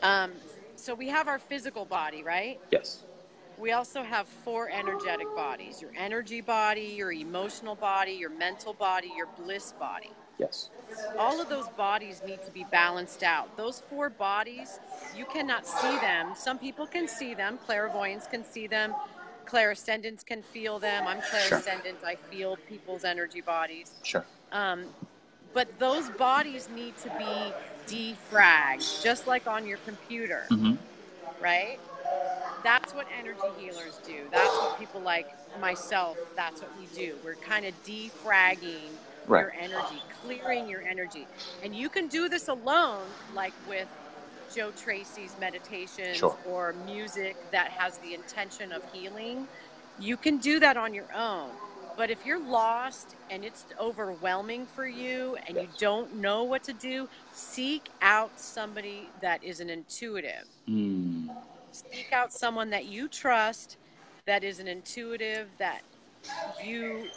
[0.04, 0.32] Um,
[0.76, 2.60] so we have our physical body, right?
[2.72, 3.04] Yes.
[3.58, 9.12] We also have four energetic bodies your energy body, your emotional body, your mental body,
[9.18, 10.12] your bliss body.
[10.38, 10.70] Yes.
[11.18, 13.56] All of those bodies need to be balanced out.
[13.58, 14.80] Those four bodies,
[15.16, 16.34] you cannot see them.
[16.36, 18.96] Some people can see them, clairvoyants can see them,
[19.46, 21.08] clairsentients can feel them.
[21.08, 21.62] I'm Sure.
[22.06, 23.94] I feel people's energy bodies.
[24.04, 24.26] Sure.
[24.52, 24.86] Um,
[25.54, 27.54] but those bodies need to be
[27.88, 30.76] defragged, just like on your computer Mm-hmm.
[31.44, 31.80] right?
[32.64, 34.24] That's what energy healers do.
[34.32, 37.16] That's what people like myself, that's what we do.
[37.24, 38.90] We're kind of defragging
[39.28, 39.42] Right.
[39.42, 41.28] your energy, clearing your energy.
[41.64, 43.88] And you can do this alone, like with
[44.56, 46.38] Joe Tracy's meditations Sure.
[46.48, 49.48] or music that has the intention of healing.
[50.00, 51.50] You can do that on your own.
[51.98, 56.74] But if you're lost and it's overwhelming for you and you don't know what to
[56.74, 61.36] do, seek out somebody that is an intuitive Mm.
[61.72, 63.78] seek out someone that you trust
[64.26, 65.82] that is an intuitive that
[66.64, 67.08] you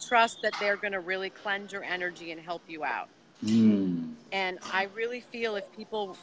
[0.00, 3.08] trust that they're going to really cleanse your energy and help you out
[3.44, 4.14] Mm.
[4.32, 6.16] and i really feel if people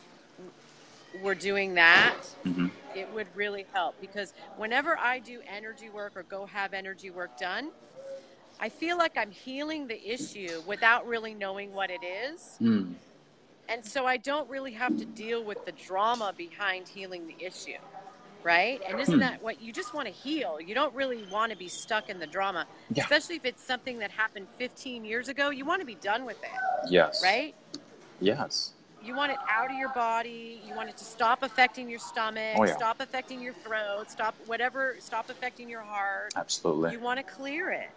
[1.24, 2.68] were doing that Mm-hmm.
[2.94, 7.38] it would really help because whenever i do energy work or go have energy work
[7.40, 7.70] done
[8.60, 12.96] i feel like i'm healing the issue without really knowing what it is Mm.
[13.70, 17.80] and so I don't really have to deal with the drama behind healing the issue.
[18.46, 18.80] Right?
[18.88, 19.20] And isn't Hmm.
[19.22, 20.62] that what you just want to heal?
[20.62, 23.02] You don't really want to be stuck in the drama, Yeah.
[23.04, 25.50] especially if it's something that happened 15 years ago.
[25.50, 26.52] You want to be done with it,
[26.88, 27.24] Yes.
[27.24, 27.56] right?
[28.22, 28.74] Yes.
[29.04, 30.62] You want it out of your body.
[30.64, 32.76] You want it to stop affecting your stomach, Oh, yeah.
[32.76, 36.34] stop affecting your throat, stop whatever, stop affecting your heart.
[36.36, 36.92] Absolutely.
[36.92, 37.90] You want to clear it.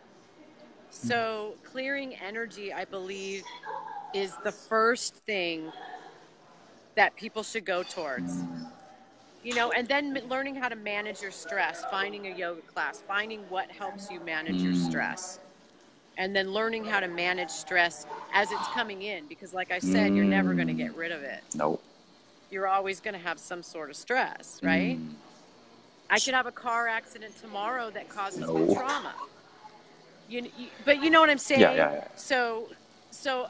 [0.90, 3.44] So, clearing energy, I believe,
[4.14, 5.70] is the first thing
[6.94, 8.32] that people should go towards.
[8.42, 8.72] Mm.
[9.42, 13.40] You know, and then learning how to manage your stress, finding a yoga class, finding
[13.48, 14.88] what helps you manage your Mm.
[14.88, 15.38] stress.
[16.16, 20.14] And then learning how to manage stress as it's coming in because like I said,
[20.16, 20.78] you're never going to Mm.
[20.78, 21.44] get rid of it.
[21.54, 21.84] Nope.
[22.50, 24.98] You're always going to have some sort of stress, right?
[24.98, 25.14] Mm.
[26.10, 28.54] I could have a car accident tomorrow that causes No.
[28.54, 29.14] me trauma.
[30.26, 31.60] You, you, but you know what I'm saying?
[31.60, 32.08] Yeah, yeah, yeah.
[32.16, 32.68] So,
[33.10, 33.46] so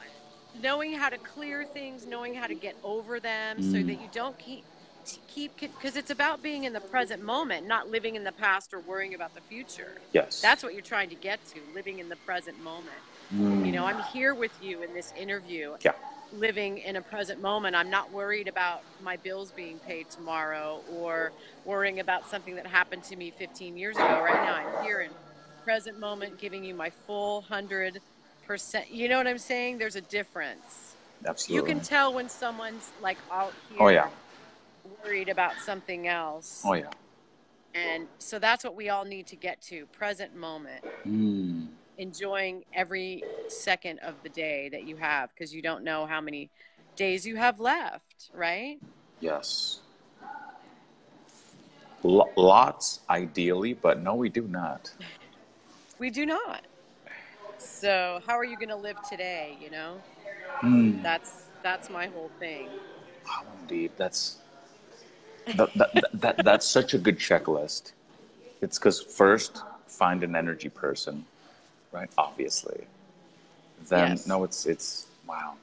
[0.60, 3.86] knowing how to clear things, knowing how to get over them, so Mm.
[3.86, 4.64] that you don't keep
[5.28, 8.80] keep because it's about being in the present moment, not living in the past or
[8.80, 9.98] worrying about the future.
[10.12, 10.40] Yes.
[10.40, 12.96] That's what you're trying to get to, living in the present moment.
[13.34, 13.66] Mm.
[13.66, 15.92] You know, I'm here with you in this interview Yeah.
[16.32, 17.76] living in a present moment.
[17.76, 21.32] I'm not worried about my bills being paid tomorrow or
[21.64, 24.20] worrying about something that happened to me 15 years ago.
[24.22, 25.10] Right now, I'm here in
[25.64, 28.00] present moment, giving you my full 100%.
[28.90, 29.78] You know what I'm saying?
[29.78, 30.94] There's a difference.
[31.26, 31.68] Absolutely.
[31.70, 34.08] You can tell when someone's like out here Oh, yeah.
[35.02, 36.62] Worried about something else.
[36.64, 36.90] Oh yeah.
[37.74, 41.68] And so that's what we all need to get to present moment Mm.
[41.96, 46.50] enjoying every second of the day that you have because you don't know how many
[46.96, 48.78] days you have left, right?
[49.20, 49.80] Yes.
[52.04, 54.90] L- lots, ideally, but no, we do not.
[55.98, 56.64] We do not.
[57.58, 60.00] So, how are you going to live today, you know?
[60.62, 61.02] Mm.
[61.02, 62.68] That's that's my whole thing.
[63.26, 64.38] Wow, indeed, that's
[65.56, 67.92] that, that, that, that that's such a good checklist.
[68.60, 71.24] It's because first find an energy person,
[71.92, 72.10] right?
[72.18, 72.86] Obviously.
[73.88, 74.26] Then Yes.
[74.26, 75.54] no, it's it's wow.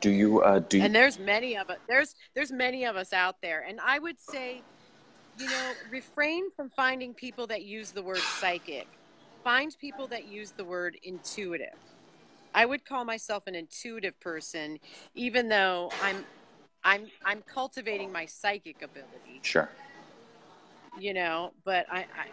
[0.00, 1.78] Do you uh do you, And there's many of us.
[1.88, 4.62] There's there's many of us out there, and I would say,
[5.38, 8.86] you know, refrain from finding people that use the word psychic.
[9.42, 11.68] Find people that use the word intuitive.
[12.54, 14.78] I would call myself an intuitive person,
[15.14, 16.26] even though I'm
[16.84, 19.40] I'm I'm cultivating my psychic ability.
[19.42, 19.70] sure?
[20.94, 22.24] you know but I, I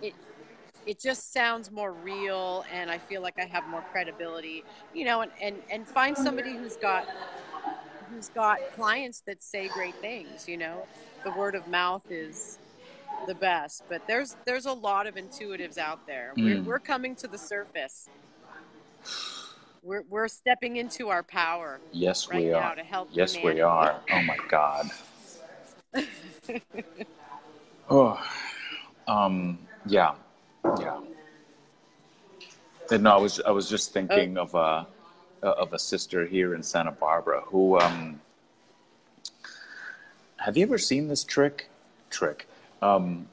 [0.00, 0.14] it
[0.86, 5.22] it just sounds more real and i feel like i have more credibility you know
[5.22, 7.06] and and, and find somebody who's got
[8.08, 10.88] who's got clients that say great things you know
[11.24, 12.58] the word of mouth is
[13.26, 16.64] the best but there's there's a lot of intuitives out there we're, Mm.
[16.64, 18.08] we're coming to the surface
[19.82, 22.74] We're we're stepping into our power Yes, right we are.
[22.76, 23.56] to help Yes, humanity.
[23.56, 24.00] we are.
[24.12, 24.90] Oh my God.
[27.90, 28.24] oh,
[29.08, 30.14] um, yeah,
[30.78, 31.00] yeah.
[32.90, 34.86] And no, I was I was just thinking of a
[35.42, 38.20] of a sister here in Santa Barbara who um.
[40.36, 41.68] Have you ever seen this trick?
[42.10, 42.48] Trick.
[42.82, 43.28] Um,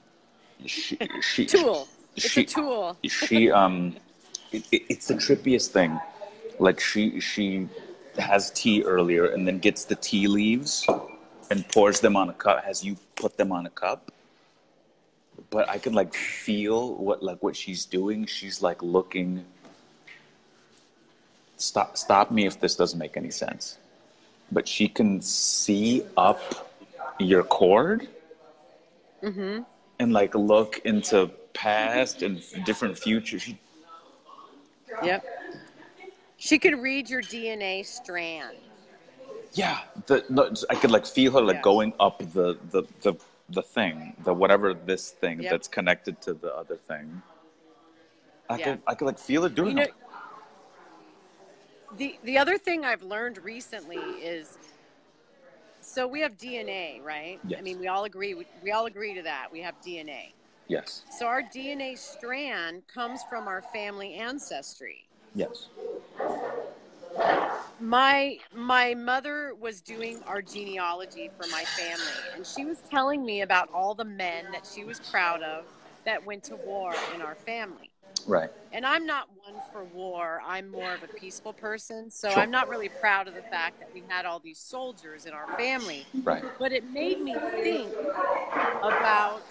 [0.65, 1.88] she she Tool.
[2.15, 2.97] It's she a tool.
[3.03, 3.95] she um
[4.51, 5.99] it, it- it's the trippiest thing
[6.60, 7.67] like she she
[8.17, 10.88] has tea earlier and then gets the tea leaves
[11.50, 14.12] and pours them on a cup has you put them on a cup
[15.50, 19.45] but i can like feel what like what she's doing she's like looking
[21.58, 23.78] stop stop me if this doesn't make any sense
[24.52, 26.72] but she can see up
[27.19, 28.08] your cord
[29.22, 29.63] Mm-hmm.
[30.00, 33.41] and like look into past and different futures.
[33.41, 33.60] She,
[35.04, 35.26] Yep.
[36.39, 38.58] She could read your DNA strand.
[39.54, 41.62] yeah, the, no, I could like feel her like Yeah.
[41.62, 43.13] going up the the the
[43.49, 45.52] the thing, the whatever this thing Yep.
[45.52, 47.21] that's connected to the other thing.
[48.49, 48.65] I Yeah.
[48.71, 49.93] could I could like feel it doing You know, it.
[51.97, 54.58] the the other thing I've learned recently is
[55.82, 57.39] so we have DNA, right?
[57.47, 57.60] Yes.
[57.60, 59.52] I mean, we all agree we, we all agree to that.
[59.52, 60.34] We have DNA.
[60.67, 65.06] Yes, So our DNA strand comes from our family ancestry.
[65.34, 65.67] yes,
[67.80, 73.42] My my mother was doing our genealogy for my family and she was telling me
[73.42, 75.68] about all the men that she was proud of
[76.06, 77.92] that went to war in our family.
[78.28, 80.42] right, And I'm not one for war.
[80.46, 82.10] I'm more of a peaceful person.
[82.12, 82.39] So Sure.
[82.39, 85.48] I'm not really proud of the fact that we had all these soldiers in our
[85.48, 86.08] family.
[86.24, 87.96] right, But it made me think
[88.82, 89.46] about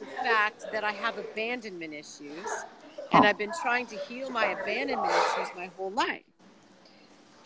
[0.00, 2.66] the fact that I have abandonment issues.
[3.12, 3.30] And Huh.
[3.30, 6.31] I've been trying to heal my abandonment issues my whole life.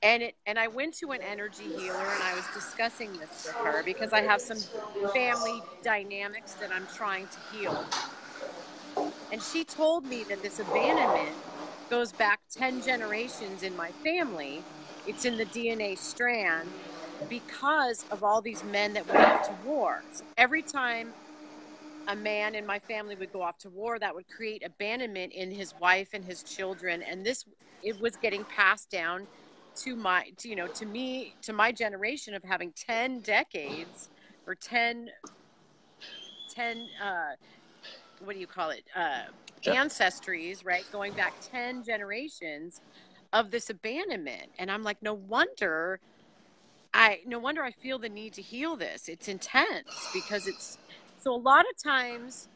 [0.07, 3.57] And it and I went to an energy healer and I was discussing this with
[3.57, 4.59] her because I have some
[5.13, 7.85] family dynamics that I'm trying to heal.
[9.33, 11.35] And she told me that this abandonment
[11.91, 14.63] goes back 10 generations in my family.
[15.09, 16.69] It's in the DNA strand
[17.29, 20.05] because of all these men that went off to war.
[20.13, 21.13] So every time
[22.07, 25.51] a man in my family would go off to war, that would create abandonment in
[25.51, 27.03] his wife and his children.
[27.03, 27.45] And this,
[27.83, 29.27] it was getting passed down
[29.85, 34.09] to my, to, you know, to me, to my generation of having 10 decades
[34.47, 35.09] or 10,
[36.55, 37.35] 10, uh,
[38.21, 38.85] what do you call it?
[38.95, 39.23] Uh,
[39.67, 40.85] ancestries, right?
[40.93, 42.81] Going back 10 generations
[43.33, 44.51] of this abandonment.
[44.59, 46.01] And I'm like, no wonder
[46.95, 49.09] I, no wonder I feel the need to heal this.
[49.09, 50.79] It's intense because it's,
[51.19, 52.49] so a lot of times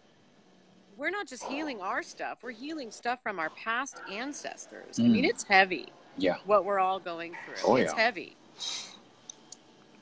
[0.97, 4.99] we're not just healing our stuff, we're healing stuff from our past ancestors.
[4.99, 5.29] I mean, Mm.
[5.29, 6.37] it's heavy yeah.
[6.47, 7.71] what we're all going through.
[7.71, 8.01] Oh, it's yeah.
[8.01, 8.37] heavy.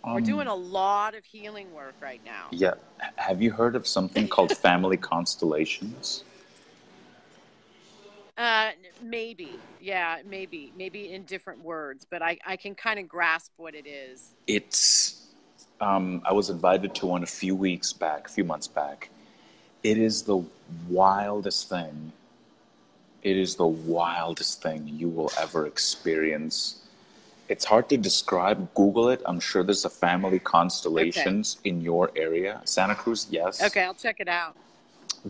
[0.05, 2.47] we're Um, doing a lot of healing work right now.
[2.51, 2.75] Yeah,
[3.17, 6.25] have you heard of something called family constellations?
[8.37, 8.71] Uh,
[9.03, 13.75] maybe, yeah, maybe, maybe in different words, but I, I can kind of grasp what
[13.75, 14.31] it is.
[14.47, 15.27] It's
[15.81, 19.11] um, I was invited to one a few weeks back, a few months back.
[19.83, 20.43] It is the
[20.89, 22.13] wildest thing.
[23.29, 26.81] It is the wildest thing you will ever experience.
[27.51, 28.73] It's hard to describe.
[28.73, 29.21] Google it.
[29.27, 32.63] I'm sure there's a family constellations in your area.
[32.65, 33.63] Santa Cruz, yes.
[33.63, 34.57] Okay, I'll check it out.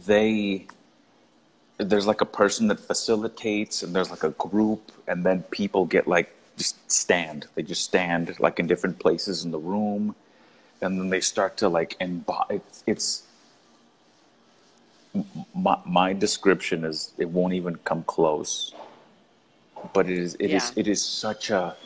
[0.07, 0.69] They
[1.79, 6.07] there's like a person that facilitates and there's like a group and then people get
[6.07, 10.13] like just stand they just stand like in different places in the room
[10.83, 13.23] and then they start to like embody it's, it's
[15.54, 18.74] my, my description is it won't even come close
[19.94, 20.81] but it is it is Yeah.
[20.81, 21.76] it is such a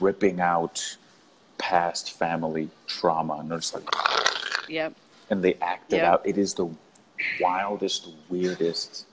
[0.00, 0.96] ripping out
[1.58, 3.88] past family trauma and it's like
[4.68, 4.94] Yep.
[5.30, 6.26] and they act it out.
[6.26, 6.68] It is the
[7.40, 9.06] wildest, weirdest,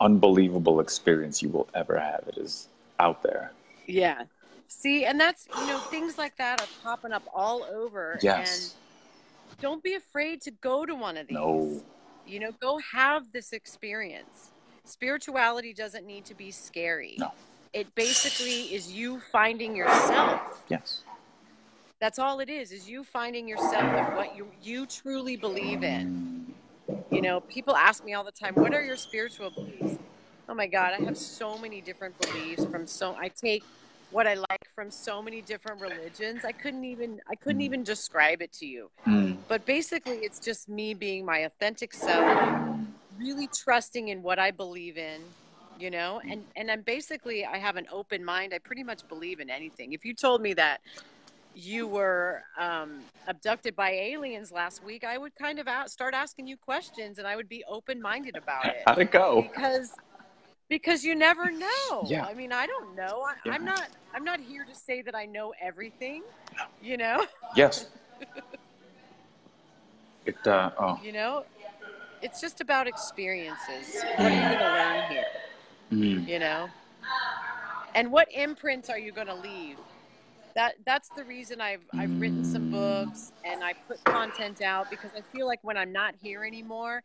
[0.00, 2.24] unbelievable experience you will ever have.
[2.28, 3.52] It is out there.
[3.86, 4.24] Yeah.
[4.68, 8.18] See, and that's, you know, things like that are popping up all over.
[8.22, 8.76] Yes.
[8.76, 8.89] And
[9.60, 11.34] don't be afraid to go to one of these.
[11.34, 11.82] No.
[12.26, 14.50] You know, go have this experience.
[14.84, 17.16] Spirituality doesn't need to be scary.
[17.18, 17.32] No.
[17.72, 20.62] It basically is you finding yourself.
[20.68, 21.02] Yes.
[22.00, 26.54] That's all it is, is you finding yourself and what you you truly believe in.
[27.10, 29.98] You know, people ask me all the time, what are your spiritual beliefs?
[30.48, 33.62] Oh my God, I have so many different beliefs from so I take
[34.10, 36.44] what I like from so many different religions.
[36.44, 38.90] I couldn't even I couldn't even describe it to you.
[39.06, 39.36] Mm.
[39.48, 42.78] But basically it's just me being my authentic self,
[43.18, 45.20] really trusting in what I believe in,
[45.80, 49.40] you know and and i'm basically i have an open mind i pretty much believe
[49.40, 50.80] in anything if you told me that
[51.52, 56.46] you were um, abducted by aliens last week i would kind of out, start asking
[56.46, 59.42] you questions and i would be open-minded about it How'd it go?
[59.42, 59.92] because
[60.70, 62.24] because you never know Yeah.
[62.24, 63.52] i mean i don't know I, Yeah.
[63.52, 66.22] i'm not i'm not here to say that i know everything
[66.56, 66.64] No.
[66.80, 67.90] you know Yes.
[70.26, 71.00] It, uh, oh.
[71.02, 71.44] you know
[72.22, 75.24] it's just about experiences what are you going to learn here
[75.92, 76.28] Mm.
[76.28, 76.68] you know
[77.96, 79.76] and what imprints are you going to leave
[80.54, 85.10] that that's the reason i've i've written some books and i put content out because
[85.16, 87.02] i feel like when i'm not here anymore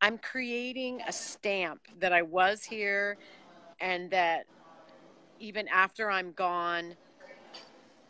[0.00, 3.16] i'm creating a stamp that i was here
[3.80, 4.44] and that
[5.40, 6.94] even after i'm gone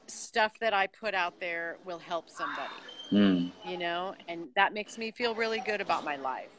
[0.07, 2.73] stuff that i put out there will help somebody
[3.13, 3.53] Mm.
[3.65, 6.51] you know and that makes me feel really good about my life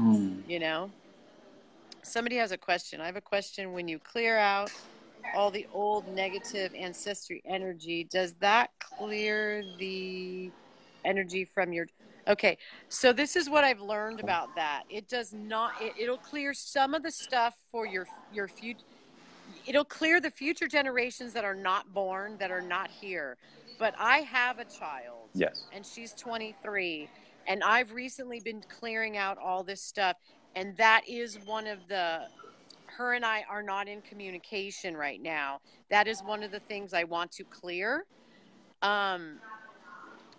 [0.00, 0.42] Mm.
[0.48, 0.90] you know
[2.02, 4.68] somebody has a question i have a question when you clear out
[5.36, 10.50] all the old negative ancestry energy does that clear the
[11.04, 11.86] energy from your
[12.28, 12.56] okay
[12.88, 14.82] so this is what i've learned about that.
[14.88, 18.84] It does not it, it'll clear some of the stuff for your your future
[19.66, 23.36] it'll clear the future generations that are not born that are not here.
[23.78, 25.28] But i have a child.
[25.34, 25.64] Yes.
[25.72, 27.08] and she's 23
[27.48, 30.16] and i've recently been clearing out all this stuff.
[30.54, 32.22] And that is one of the
[32.86, 35.60] her and i are not in communication right now.
[35.90, 38.04] That is one of the things i want to clear.
[38.82, 39.38] Um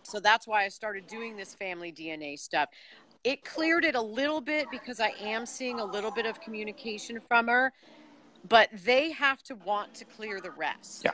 [0.04, 2.70] so that's why i started doing this family dna stuff
[3.24, 7.20] it cleared it a little bit because i am seeing a little bit of communication
[7.28, 7.72] from her
[8.48, 11.12] but they have to want to clear the rest Yeah.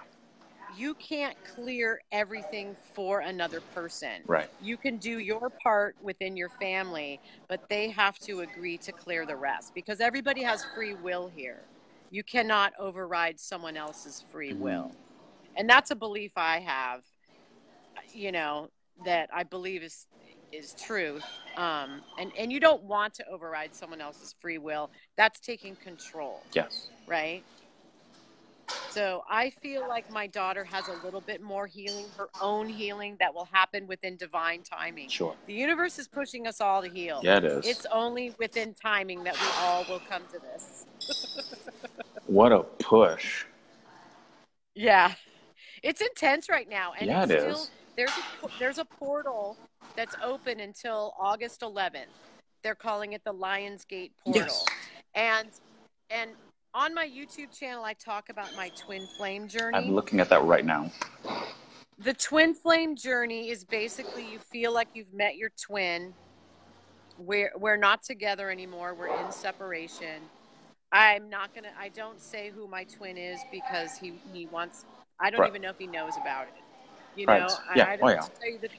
[0.68, 4.50] you can't clear everything for another person Right.
[4.60, 9.26] you can do your part within your family, but they have to agree to clear
[9.26, 11.70] the rest because everybody has free will here.
[12.10, 14.60] You cannot override someone else's free Mhm.
[14.60, 14.96] will.
[15.56, 17.04] And that's a belief I have,
[18.14, 18.70] you know,
[19.06, 20.08] that I believe is
[20.52, 21.20] is true.
[21.58, 24.90] Um, and, and you don't want to override someone else's free will.
[25.18, 26.90] That's taking control Yes.
[27.08, 27.44] right?
[28.92, 33.18] So I feel like my daughter has a little bit more healing, her own healing
[33.20, 35.10] that will happen within divine timing.
[35.10, 35.36] Sure.
[35.46, 37.22] The universe is pushing us all to heal.
[37.24, 37.66] Yeah, it is.
[37.68, 40.86] It's only within timing that we all will come to this.
[42.26, 43.46] what a push.
[44.74, 45.14] Yeah.
[45.84, 46.94] It's intense right now.
[47.00, 47.72] And Yeah, it's it still is.
[48.00, 49.58] There's a there's a portal
[49.98, 52.06] that's open until August 11th.
[52.64, 54.42] They're calling it the Lionsgate portal.
[54.44, 54.66] Yes.
[55.16, 55.50] And
[56.10, 56.32] and
[56.74, 59.78] on my YouTube channel I talk about my twin flame journey.
[59.78, 60.90] I'm looking at that right now.
[61.98, 66.14] The twin flame journey is basically you feel like you've met your twin.
[67.18, 68.96] We're we're not together anymore.
[68.98, 70.22] We're in separation.
[70.94, 71.72] I'm not gonna.
[71.78, 74.86] I don't say who my twin is because he he wants.
[75.20, 75.50] I don't Right.
[75.50, 76.54] even know if he knows about it.
[77.20, 77.42] You Right.
[77.42, 77.58] know.
[77.76, 77.86] Yeah.
[77.86, 78.22] I, Oh, don't yeah.
[78.22, 78.70] tell you the,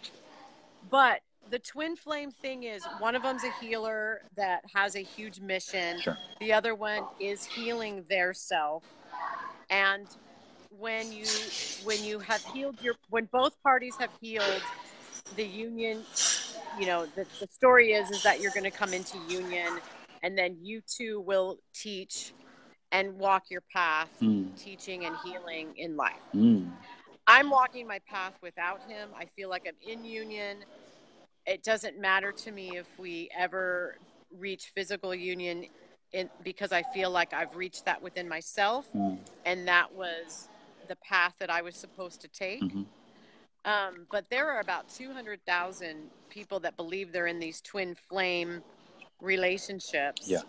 [0.91, 1.21] but
[1.51, 6.01] the twin flame thing is one of them's a healer that has a huge mission.
[6.01, 6.17] Sure.
[6.41, 8.85] The other one is healing their self.
[9.69, 10.07] And
[10.71, 11.27] when you
[11.85, 14.63] when you have healed your when both parties have healed
[15.37, 16.07] the union,
[16.79, 19.81] you know, the, the story is is that you're gonna come into union
[20.23, 22.33] and then you two will teach
[22.93, 24.59] and walk your path, Mm.
[24.59, 26.23] teaching and healing in life.
[26.35, 26.71] Mm.
[27.31, 29.11] I'm walking my path without him.
[29.17, 30.65] I feel like I'm in union.
[31.47, 33.97] It doesn't matter to me if we ever
[34.37, 35.65] reach physical union
[36.13, 39.19] in, because I feel like I've reached that within myself Mm.
[39.45, 40.49] and that was
[40.89, 42.63] the path that I was supposed to take.
[42.63, 42.87] Mhm.
[43.65, 48.65] Um, but there are about 200,000 people that believe they're in these twin flame
[49.21, 50.29] relationships.
[50.29, 50.43] Yeah.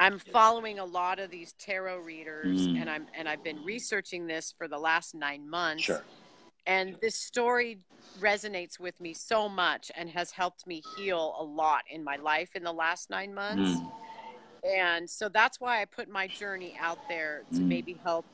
[0.00, 2.80] I'm following a lot of these tarot readers Mm.
[2.80, 5.84] and I'm and I've been researching this for the last 9 months.
[5.84, 6.02] Sure.
[6.66, 7.78] And this story
[8.18, 12.56] resonates with me so much and has helped me heal a lot in my life
[12.56, 13.78] in the last 9 months.
[13.78, 13.92] Mm.
[14.76, 17.66] And so that's why I put my journey out there to Mm.
[17.68, 18.24] maybe help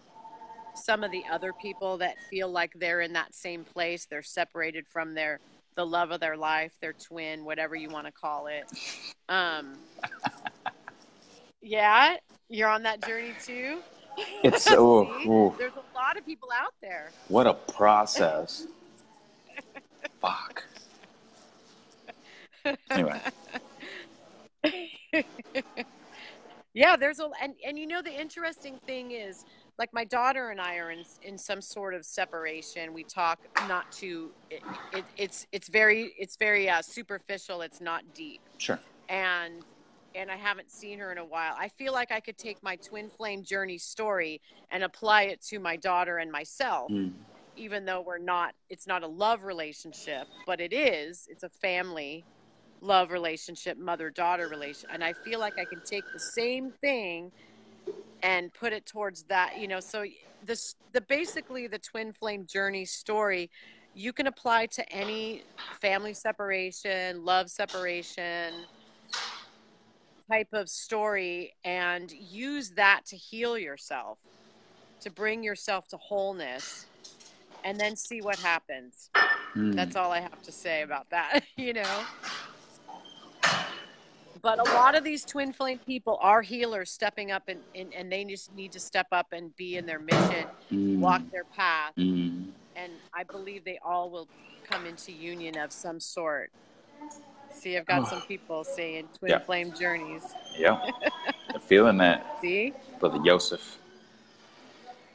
[0.75, 4.07] some of the other people that feel like they're in that same place.
[4.07, 5.41] They're separated from their
[5.75, 8.65] the love of their life, their twin, whatever you want to call it.
[9.29, 9.79] Um,
[11.63, 12.17] yeah,
[12.49, 13.79] you're on that journey too.
[14.43, 17.11] It's oh, oh, There's a lot of people out there.
[17.29, 18.67] what a process.
[20.21, 20.65] Fuck.
[22.91, 23.21] Anyway.
[26.75, 29.45] yeah, there's a and and you know the interesting thing is
[29.79, 32.93] like my daughter and I are in in some sort of separation.
[32.93, 33.39] We talk
[33.69, 37.61] not to it, it, it's it's very it's very uh, superficial.
[37.63, 38.81] It's not deep Sure.
[39.09, 39.63] and
[40.17, 41.55] and I haven't seen her in a while.
[41.59, 44.41] I feel like I could take my twin flame journey story
[44.71, 46.91] and apply it to my daughter and myself.
[46.91, 47.13] Mm.
[47.57, 51.27] Even though we're not, it's not a love relationship, but it is.
[51.31, 52.25] It's a family
[52.83, 54.91] love relationship, mother daughter relation.
[54.93, 57.33] And I feel like I can take the same thing
[58.23, 59.81] and put it towards that, you know.
[59.81, 60.05] So
[60.45, 63.51] this, the basically the twin flame journey story,
[63.95, 65.43] you can apply to any
[65.81, 68.53] family separation, love separation
[70.31, 74.19] type of story, and use that to heal yourself,
[75.01, 76.87] to bring yourself to wholeness,
[77.65, 79.11] and then see what happens.
[79.55, 79.75] Mm.
[79.75, 82.05] That's all I have to say about that, you know.
[84.43, 88.13] But a lot of these twin flame people are healers stepping up and, and, and
[88.13, 90.99] they just need to step up and be in their mission, Mm.
[90.99, 91.93] walk their path.
[91.97, 92.51] Mm.
[92.77, 94.29] And I believe they all will
[94.69, 96.51] come into union of some sort.
[97.57, 98.05] See, I've got Oh.
[98.05, 99.39] some people saying twin Yeah.
[99.41, 100.23] flame journeys.
[100.59, 100.79] Yeah.
[101.55, 102.75] I'm feeling that, See?
[103.01, 103.79] brother Joseph.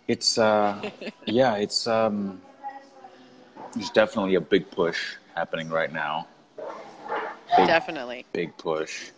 [0.08, 0.90] It's uh,
[1.26, 2.42] yeah, it's um,
[3.74, 6.28] there's definitely a big push happening right now.
[7.58, 8.26] Big, Definitely.
[8.32, 9.12] big push.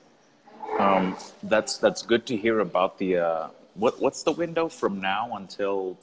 [0.79, 5.35] Um, that's that's good to hear about the uh, what what's the window from now
[5.37, 5.97] until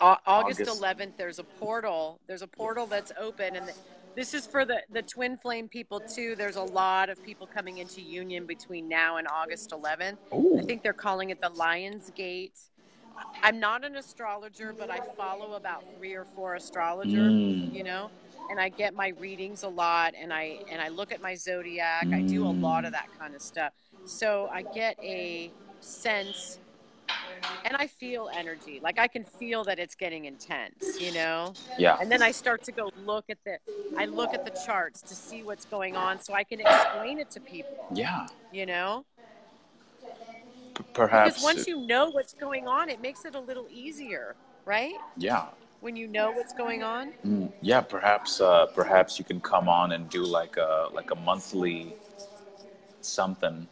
[0.00, 0.82] August August.
[0.82, 2.18] 11th, there's a portal.
[2.26, 3.70] There's a portal that's open, and
[4.18, 6.34] this is for the the twin flame people too.
[6.34, 10.16] There's a lot of people coming into union between now and August 11th.
[10.58, 12.58] I think they're calling it the Lion's Gate.
[13.44, 17.32] I'm not an astrologer, but I follow about three or four astrologers.
[17.32, 17.72] Mm.
[17.72, 18.10] You know,
[18.50, 22.08] and I get my readings a lot, and I and I look at my zodiac.
[22.12, 23.72] I do a lot of that kind of stuff.
[24.04, 26.58] So I get a sense
[27.64, 28.80] and I feel energy.
[28.82, 31.56] Like I can feel that it's getting intense, you know?
[31.76, 33.58] yeah And then I start to go look at the
[33.96, 37.30] I look at the charts to see what's going on so I can explain it
[37.32, 39.04] to people, yeah you know?
[40.74, 43.68] P- perhaps Because once it- you know what's going on, it makes it a little
[43.70, 45.02] easier, right?
[45.16, 45.46] yeah
[45.80, 47.14] When you know what's going on.
[47.24, 51.16] Mm, yeah, perhaps uh, perhaps you can come on and do like a like a
[51.16, 51.96] monthly
[53.00, 53.66] something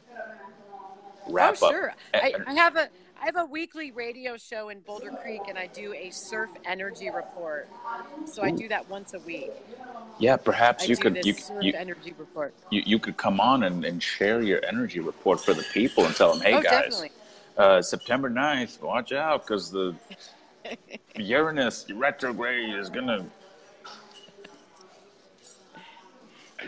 [1.29, 1.73] wrap oh, up.
[1.73, 1.93] sure.
[2.15, 2.89] I, I have a
[3.21, 7.11] I have a weekly radio show in Boulder Creek and I do a surf energy
[7.11, 7.69] report.
[8.25, 9.53] So I do that once a week.
[10.19, 12.55] yeah, I perhaps you do could you, surf you energy report.
[12.71, 16.15] you you could come on and, and share your energy report for the people and
[16.15, 17.05] tell them, hey oh, guys,
[17.57, 19.95] uh, September 9th, watch out because the
[21.17, 23.25] Uranus retrograde is gonna.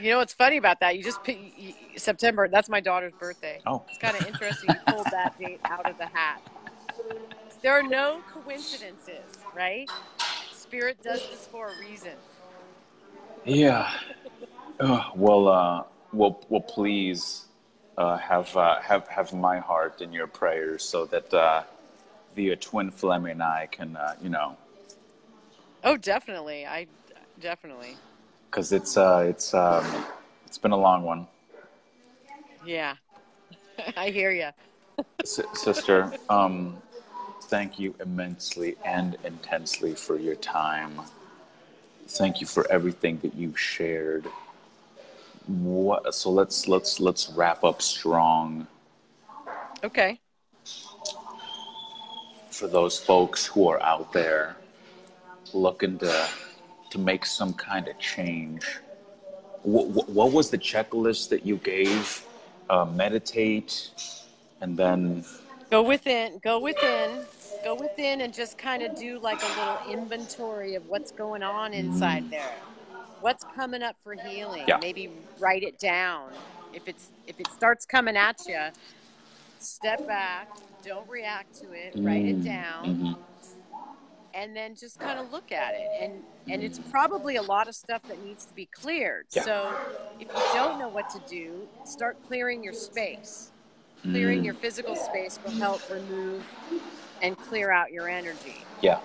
[0.01, 0.96] You know what's funny about that?
[0.96, 2.49] You just pick you- September.
[2.49, 3.61] That's my daughter's birthday.
[3.66, 4.70] Oh, It's kind of interesting.
[4.70, 6.40] You pulled that date out of the hat.
[7.62, 9.90] There are no coincidences, right?
[10.53, 12.14] Spirit does this for a reason.
[13.44, 13.90] Yeah.
[14.78, 15.82] Uh, well, uh,
[16.12, 17.46] well, well, please
[17.96, 21.64] uh, have uh, have have my heart in your prayers so that uh,
[22.36, 24.57] the uh, twin flame and I can, uh, you know,
[25.82, 26.66] Oh, definitely.
[26.66, 26.86] I
[27.40, 27.96] definitely.
[28.51, 29.84] Because it's uh, it's um,
[30.46, 31.26] it's been a long one,
[32.64, 32.96] Yeah.
[33.96, 34.51] I hear you.
[35.22, 36.12] S- sister.
[36.28, 36.76] Um,
[37.44, 41.01] thank you immensely and intensely for your time.
[42.09, 44.26] Thank you for everything that you shared.
[45.46, 46.14] What?
[46.14, 48.66] So let's let's let's wrap up strong.
[49.84, 50.20] Okay.
[52.51, 54.57] for those folks who are out there
[55.55, 56.28] looking to
[56.91, 58.80] to make some kind of change.
[59.62, 62.24] What, what was the checklist that you gave?
[62.70, 63.91] Uh, meditate,
[64.61, 65.24] and then
[65.70, 66.39] Go within.
[66.43, 67.26] Go within.
[67.64, 71.74] Go within and just kind of do like a little inventory of what's going on
[71.74, 72.68] inside there.
[73.20, 74.66] What's coming up for healing?
[74.68, 74.78] Yeah.
[74.78, 76.32] Maybe write it down.
[76.72, 78.61] If it's if it starts coming at you,
[79.59, 80.49] step back.
[80.84, 81.97] Don't react to it.
[82.03, 83.18] Write it Mm, down, mhm.
[84.35, 85.91] And then just kind of look at it.
[86.01, 89.26] And and it's probably a lot of stuff that needs to be cleared.
[89.33, 89.43] Yeah.
[89.45, 89.81] So
[90.18, 93.53] if you don't know what to do, start clearing your space
[94.11, 96.47] clearing Mm, your physical space will help remove
[97.22, 98.68] and clear out your energy.
[98.83, 99.01] yeah,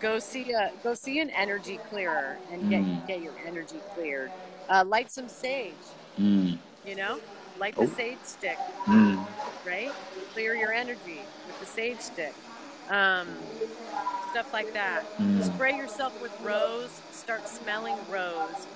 [0.00, 3.06] Go see a go see an energy clearer and get Mm.
[3.06, 4.32] get your energy cleared.
[4.68, 5.96] Uh, light some sage.
[6.18, 7.20] mm, You know,
[7.56, 7.86] light the Oh.
[7.86, 8.58] sage stick.
[8.88, 9.26] mm,
[9.64, 9.96] Right,
[10.32, 12.36] clear your energy with the sage stick.
[12.90, 13.28] Um,
[14.30, 15.04] stuff like that.
[15.18, 15.42] Mm.
[15.44, 16.90] Spray yourself with rose.
[17.10, 18.66] Start smelling rose.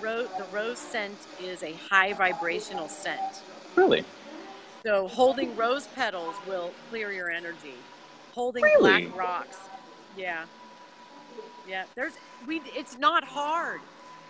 [0.00, 3.20] Ro- the rose scent is a high vibrational scent.
[3.76, 4.04] really,
[4.84, 7.74] So holding rose petals will clear your energy.
[8.34, 9.06] Holding Really?
[9.06, 9.58] black rocks.
[10.16, 10.44] Yeah.
[11.68, 11.84] Yeah.
[11.94, 12.14] There's
[12.46, 13.80] we it's not hard.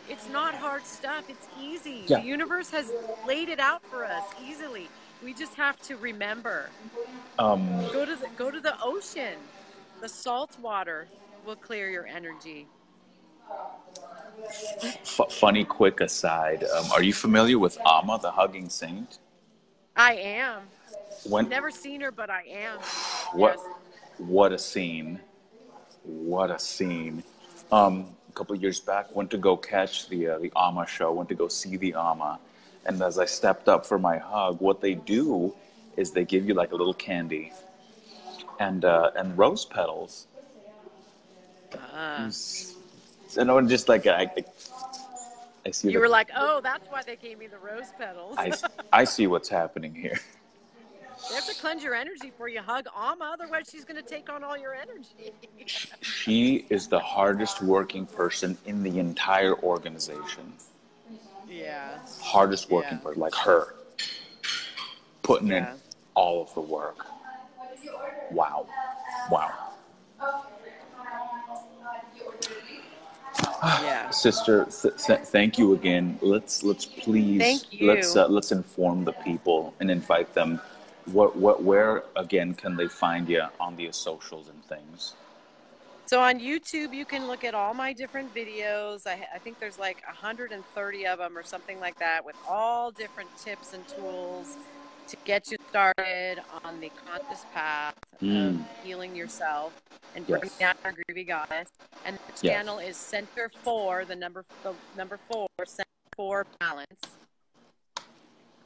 [0.08, 1.24] It's not hard stuff.
[1.28, 2.04] It's easy.
[2.06, 2.20] Yeah.
[2.20, 2.92] The universe has
[3.26, 4.88] laid it out for us easily.
[5.22, 6.68] We just have to remember.
[7.38, 9.36] Um, Go to the go to the ocean.
[10.00, 11.06] The salt water
[11.46, 12.66] will clear your energy.
[14.48, 16.64] f- funny quick aside.
[16.64, 19.18] Um, are you familiar with Amma, the hugging saint?
[19.96, 20.62] I am.
[21.24, 22.78] When Never seen her, but I am.
[23.32, 23.66] what Yes.
[24.18, 25.20] what a scene.
[26.02, 27.22] What a scene.
[27.70, 31.12] Um, a couple years back, went to go catch the uh, the Amma show.
[31.12, 32.40] Went to go see the Amma,
[32.86, 35.54] and as I stepped up for my hug, what they do
[35.96, 37.52] is they give you like a little candy
[38.58, 40.26] and uh, and rose petals.
[41.74, 42.30] Uh,
[43.38, 44.44] And I'm just like I, I,
[45.66, 45.88] I see.
[45.88, 48.36] you the- were like, oh, that's why they gave me the rose petals.
[48.38, 48.52] I,
[48.92, 50.18] I see what's happening here.
[51.28, 54.28] They have to cleanse your energy before you hug Amma, otherwise she's going to take
[54.28, 55.32] on all your energy.
[56.02, 60.52] She is the hardest working person in the entire organization.
[61.52, 61.98] Yeah.
[62.20, 63.04] Hardest working Yeah.
[63.04, 63.74] person, like her.
[65.22, 65.72] Putting Yeah.
[65.74, 65.80] in
[66.14, 67.06] all of the work.
[68.30, 68.66] Wow.
[69.30, 69.50] Wow.
[73.62, 74.10] Yeah.
[74.26, 76.18] Sister, th- th- thank you again.
[76.22, 80.60] Let's let's please let's uh, let's inform the people and invite them.
[81.06, 85.14] What what where again can they find you on the socials and things?
[86.12, 89.06] So on YouTube, you can look at all my different videos.
[89.06, 93.30] I, I think there's like 130 of them or something like that with all different
[93.42, 94.58] tips and tools
[95.08, 98.60] to get you started on the conscious path Mm.
[98.60, 99.72] of healing yourself
[100.14, 100.38] and Yes.
[100.38, 101.70] bringing down our groovy goddess.
[102.04, 102.56] And the Yes.
[102.56, 107.16] channel is Center Four, the number the number four, Center Four Balance.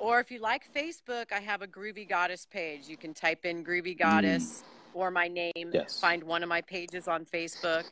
[0.00, 2.88] Or if you like Facebook, I have a Groovy Goddess page.
[2.88, 4.64] You can type in Groovy Goddess
[4.96, 5.52] or my name.
[5.72, 6.00] Yes.
[6.00, 7.84] Find one of my pages on Facebook.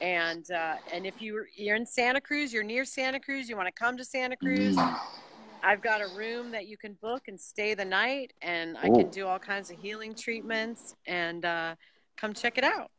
[0.00, 3.68] And uh, and if you you're in Santa Cruz, you're near Santa Cruz, you want
[3.68, 4.98] to come to Santa Cruz, Mm.
[5.64, 9.10] I've got a room that you can book and stay the night, and I can
[9.10, 10.96] do all kinds of healing treatments.
[11.06, 11.76] And uh,
[12.16, 12.90] come check it out.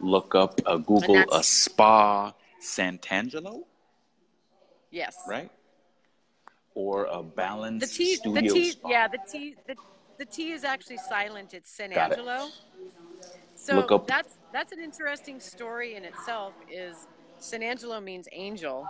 [0.00, 3.60] Look up uh, Google a spa Santangelo,
[4.90, 5.16] Yes.
[5.28, 5.50] right?
[6.74, 8.88] Or a balance The T, the studio T, spa.
[8.88, 9.76] yeah, the T, the,
[10.18, 11.54] the T is actually silent.
[11.54, 12.18] It's San Got it.
[12.18, 12.48] Angelo.
[13.56, 16.52] So Look up- that's that's an interesting story in itself.
[16.70, 17.06] Is
[17.38, 18.86] San Angelo means angel,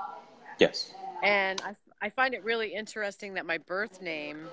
[0.59, 0.93] Yes.
[1.23, 4.49] and I I find it really interesting that my birth name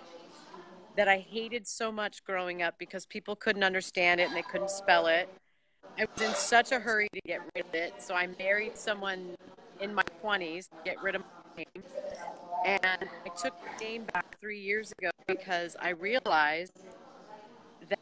[0.96, 4.70] that I hated so much growing up because people couldn't understand it and they couldn't
[4.70, 5.30] spell it.
[5.98, 9.36] I was in such a hurry to get rid of it, so I married someone
[9.80, 11.22] in my 20s to get rid of
[11.58, 11.84] my name.
[12.64, 12.80] And
[13.26, 16.72] I took the name back three years ago because I realized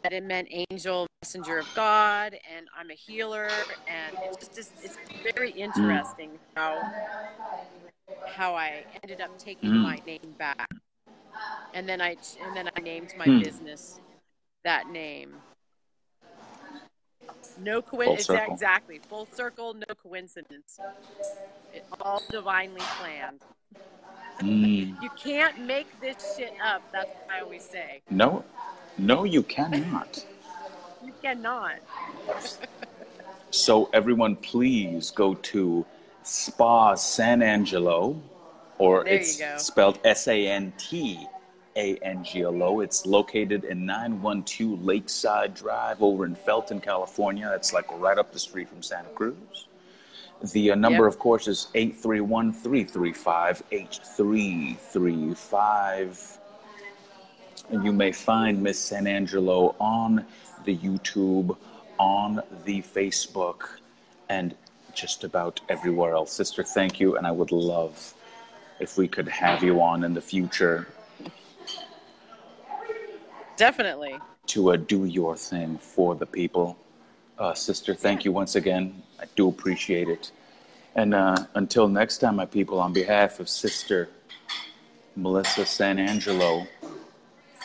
[0.04, 4.98] that it meant angel, messenger of God, and I'm a healer, and it's just it's
[5.36, 6.86] very interesting how
[8.26, 9.82] how I ended up taking Mm.
[9.82, 10.70] my name back,
[11.74, 13.40] and then I and then I named my Hmm.
[13.40, 14.00] business
[14.64, 15.36] that name.
[17.58, 18.50] No coincidence.
[18.52, 19.00] Exactly.
[19.10, 19.74] Full circle.
[19.74, 20.80] No coincidence.
[21.74, 23.42] It, all divinely planned.
[24.40, 25.02] Mm.
[25.02, 26.82] You can't make this shit up.
[26.92, 28.02] That's what I always say.
[28.10, 28.44] No,
[28.98, 30.26] no, you cannot.
[31.02, 31.80] You cannot.
[33.52, 35.86] So everyone, please go to
[36.24, 38.20] Spa Santangelo,
[38.78, 41.26] or There it's spelled S A N T
[41.78, 42.82] A N G L O.
[42.82, 47.50] It's located in 912 Lakeside Drive over in Felton, California.
[47.56, 49.69] It's like right up the street from Santa Cruz.
[50.42, 51.14] The uh, number, Yep.
[51.14, 56.38] of course, is 831 335 8335.
[57.72, 60.26] And you may find Miss Santangelo on
[60.66, 61.56] the YouTube,
[62.00, 63.68] on the Facebook,
[64.30, 64.56] and
[64.94, 66.32] just about everywhere else.
[66.32, 68.14] Sister, thank you, and I would love
[68.80, 70.88] if we could have you on in the future
[73.58, 74.18] Definitely.
[74.48, 76.78] to uh, do your thing for the people.
[77.40, 79.02] Uh, sister, thank you once again.
[79.18, 80.32] I do appreciate it.
[80.96, 84.10] And uh, until next time, my people, on behalf of Sister
[85.16, 86.68] Melissa Santangelo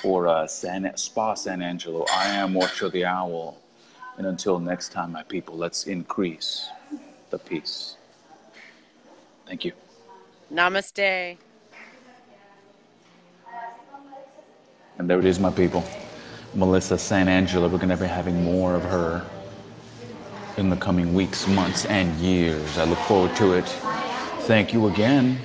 [0.00, 3.58] for uh, San, Spa Santangelo, I am Ocho the Owl.
[4.16, 6.68] And until next time, my people, let's increase
[7.30, 7.96] the peace.
[9.44, 9.72] Thank you.
[10.52, 11.36] Namaste.
[14.98, 15.82] And there it is, my people.
[16.54, 17.68] Melissa Santangelo.
[17.68, 19.26] We're going to be having more of her
[20.56, 22.78] in the coming weeks, months, and years.
[22.78, 23.68] I look forward to it.
[24.46, 25.38] Thank you again.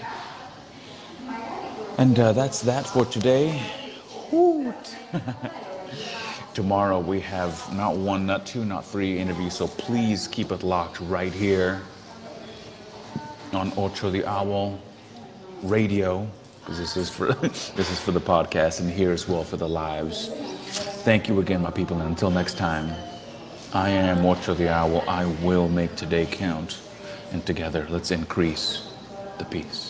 [1.98, 3.62] And uh, that's that for today.
[6.54, 11.00] Tomorrow we have not one, not two, not three interviews, so please keep it locked
[11.02, 11.82] right here
[13.54, 14.80] on Ocho the Owl
[15.64, 16.28] Radio.
[16.60, 19.68] because this is for this is for the podcast and here as well for the
[19.68, 20.30] lives.
[21.04, 22.94] Thank you again, my people, and until next time,
[23.72, 25.04] I am Ocho the Owl.
[25.08, 26.80] I will make today count,
[27.32, 28.92] and together let's increase
[29.38, 29.89] the peace.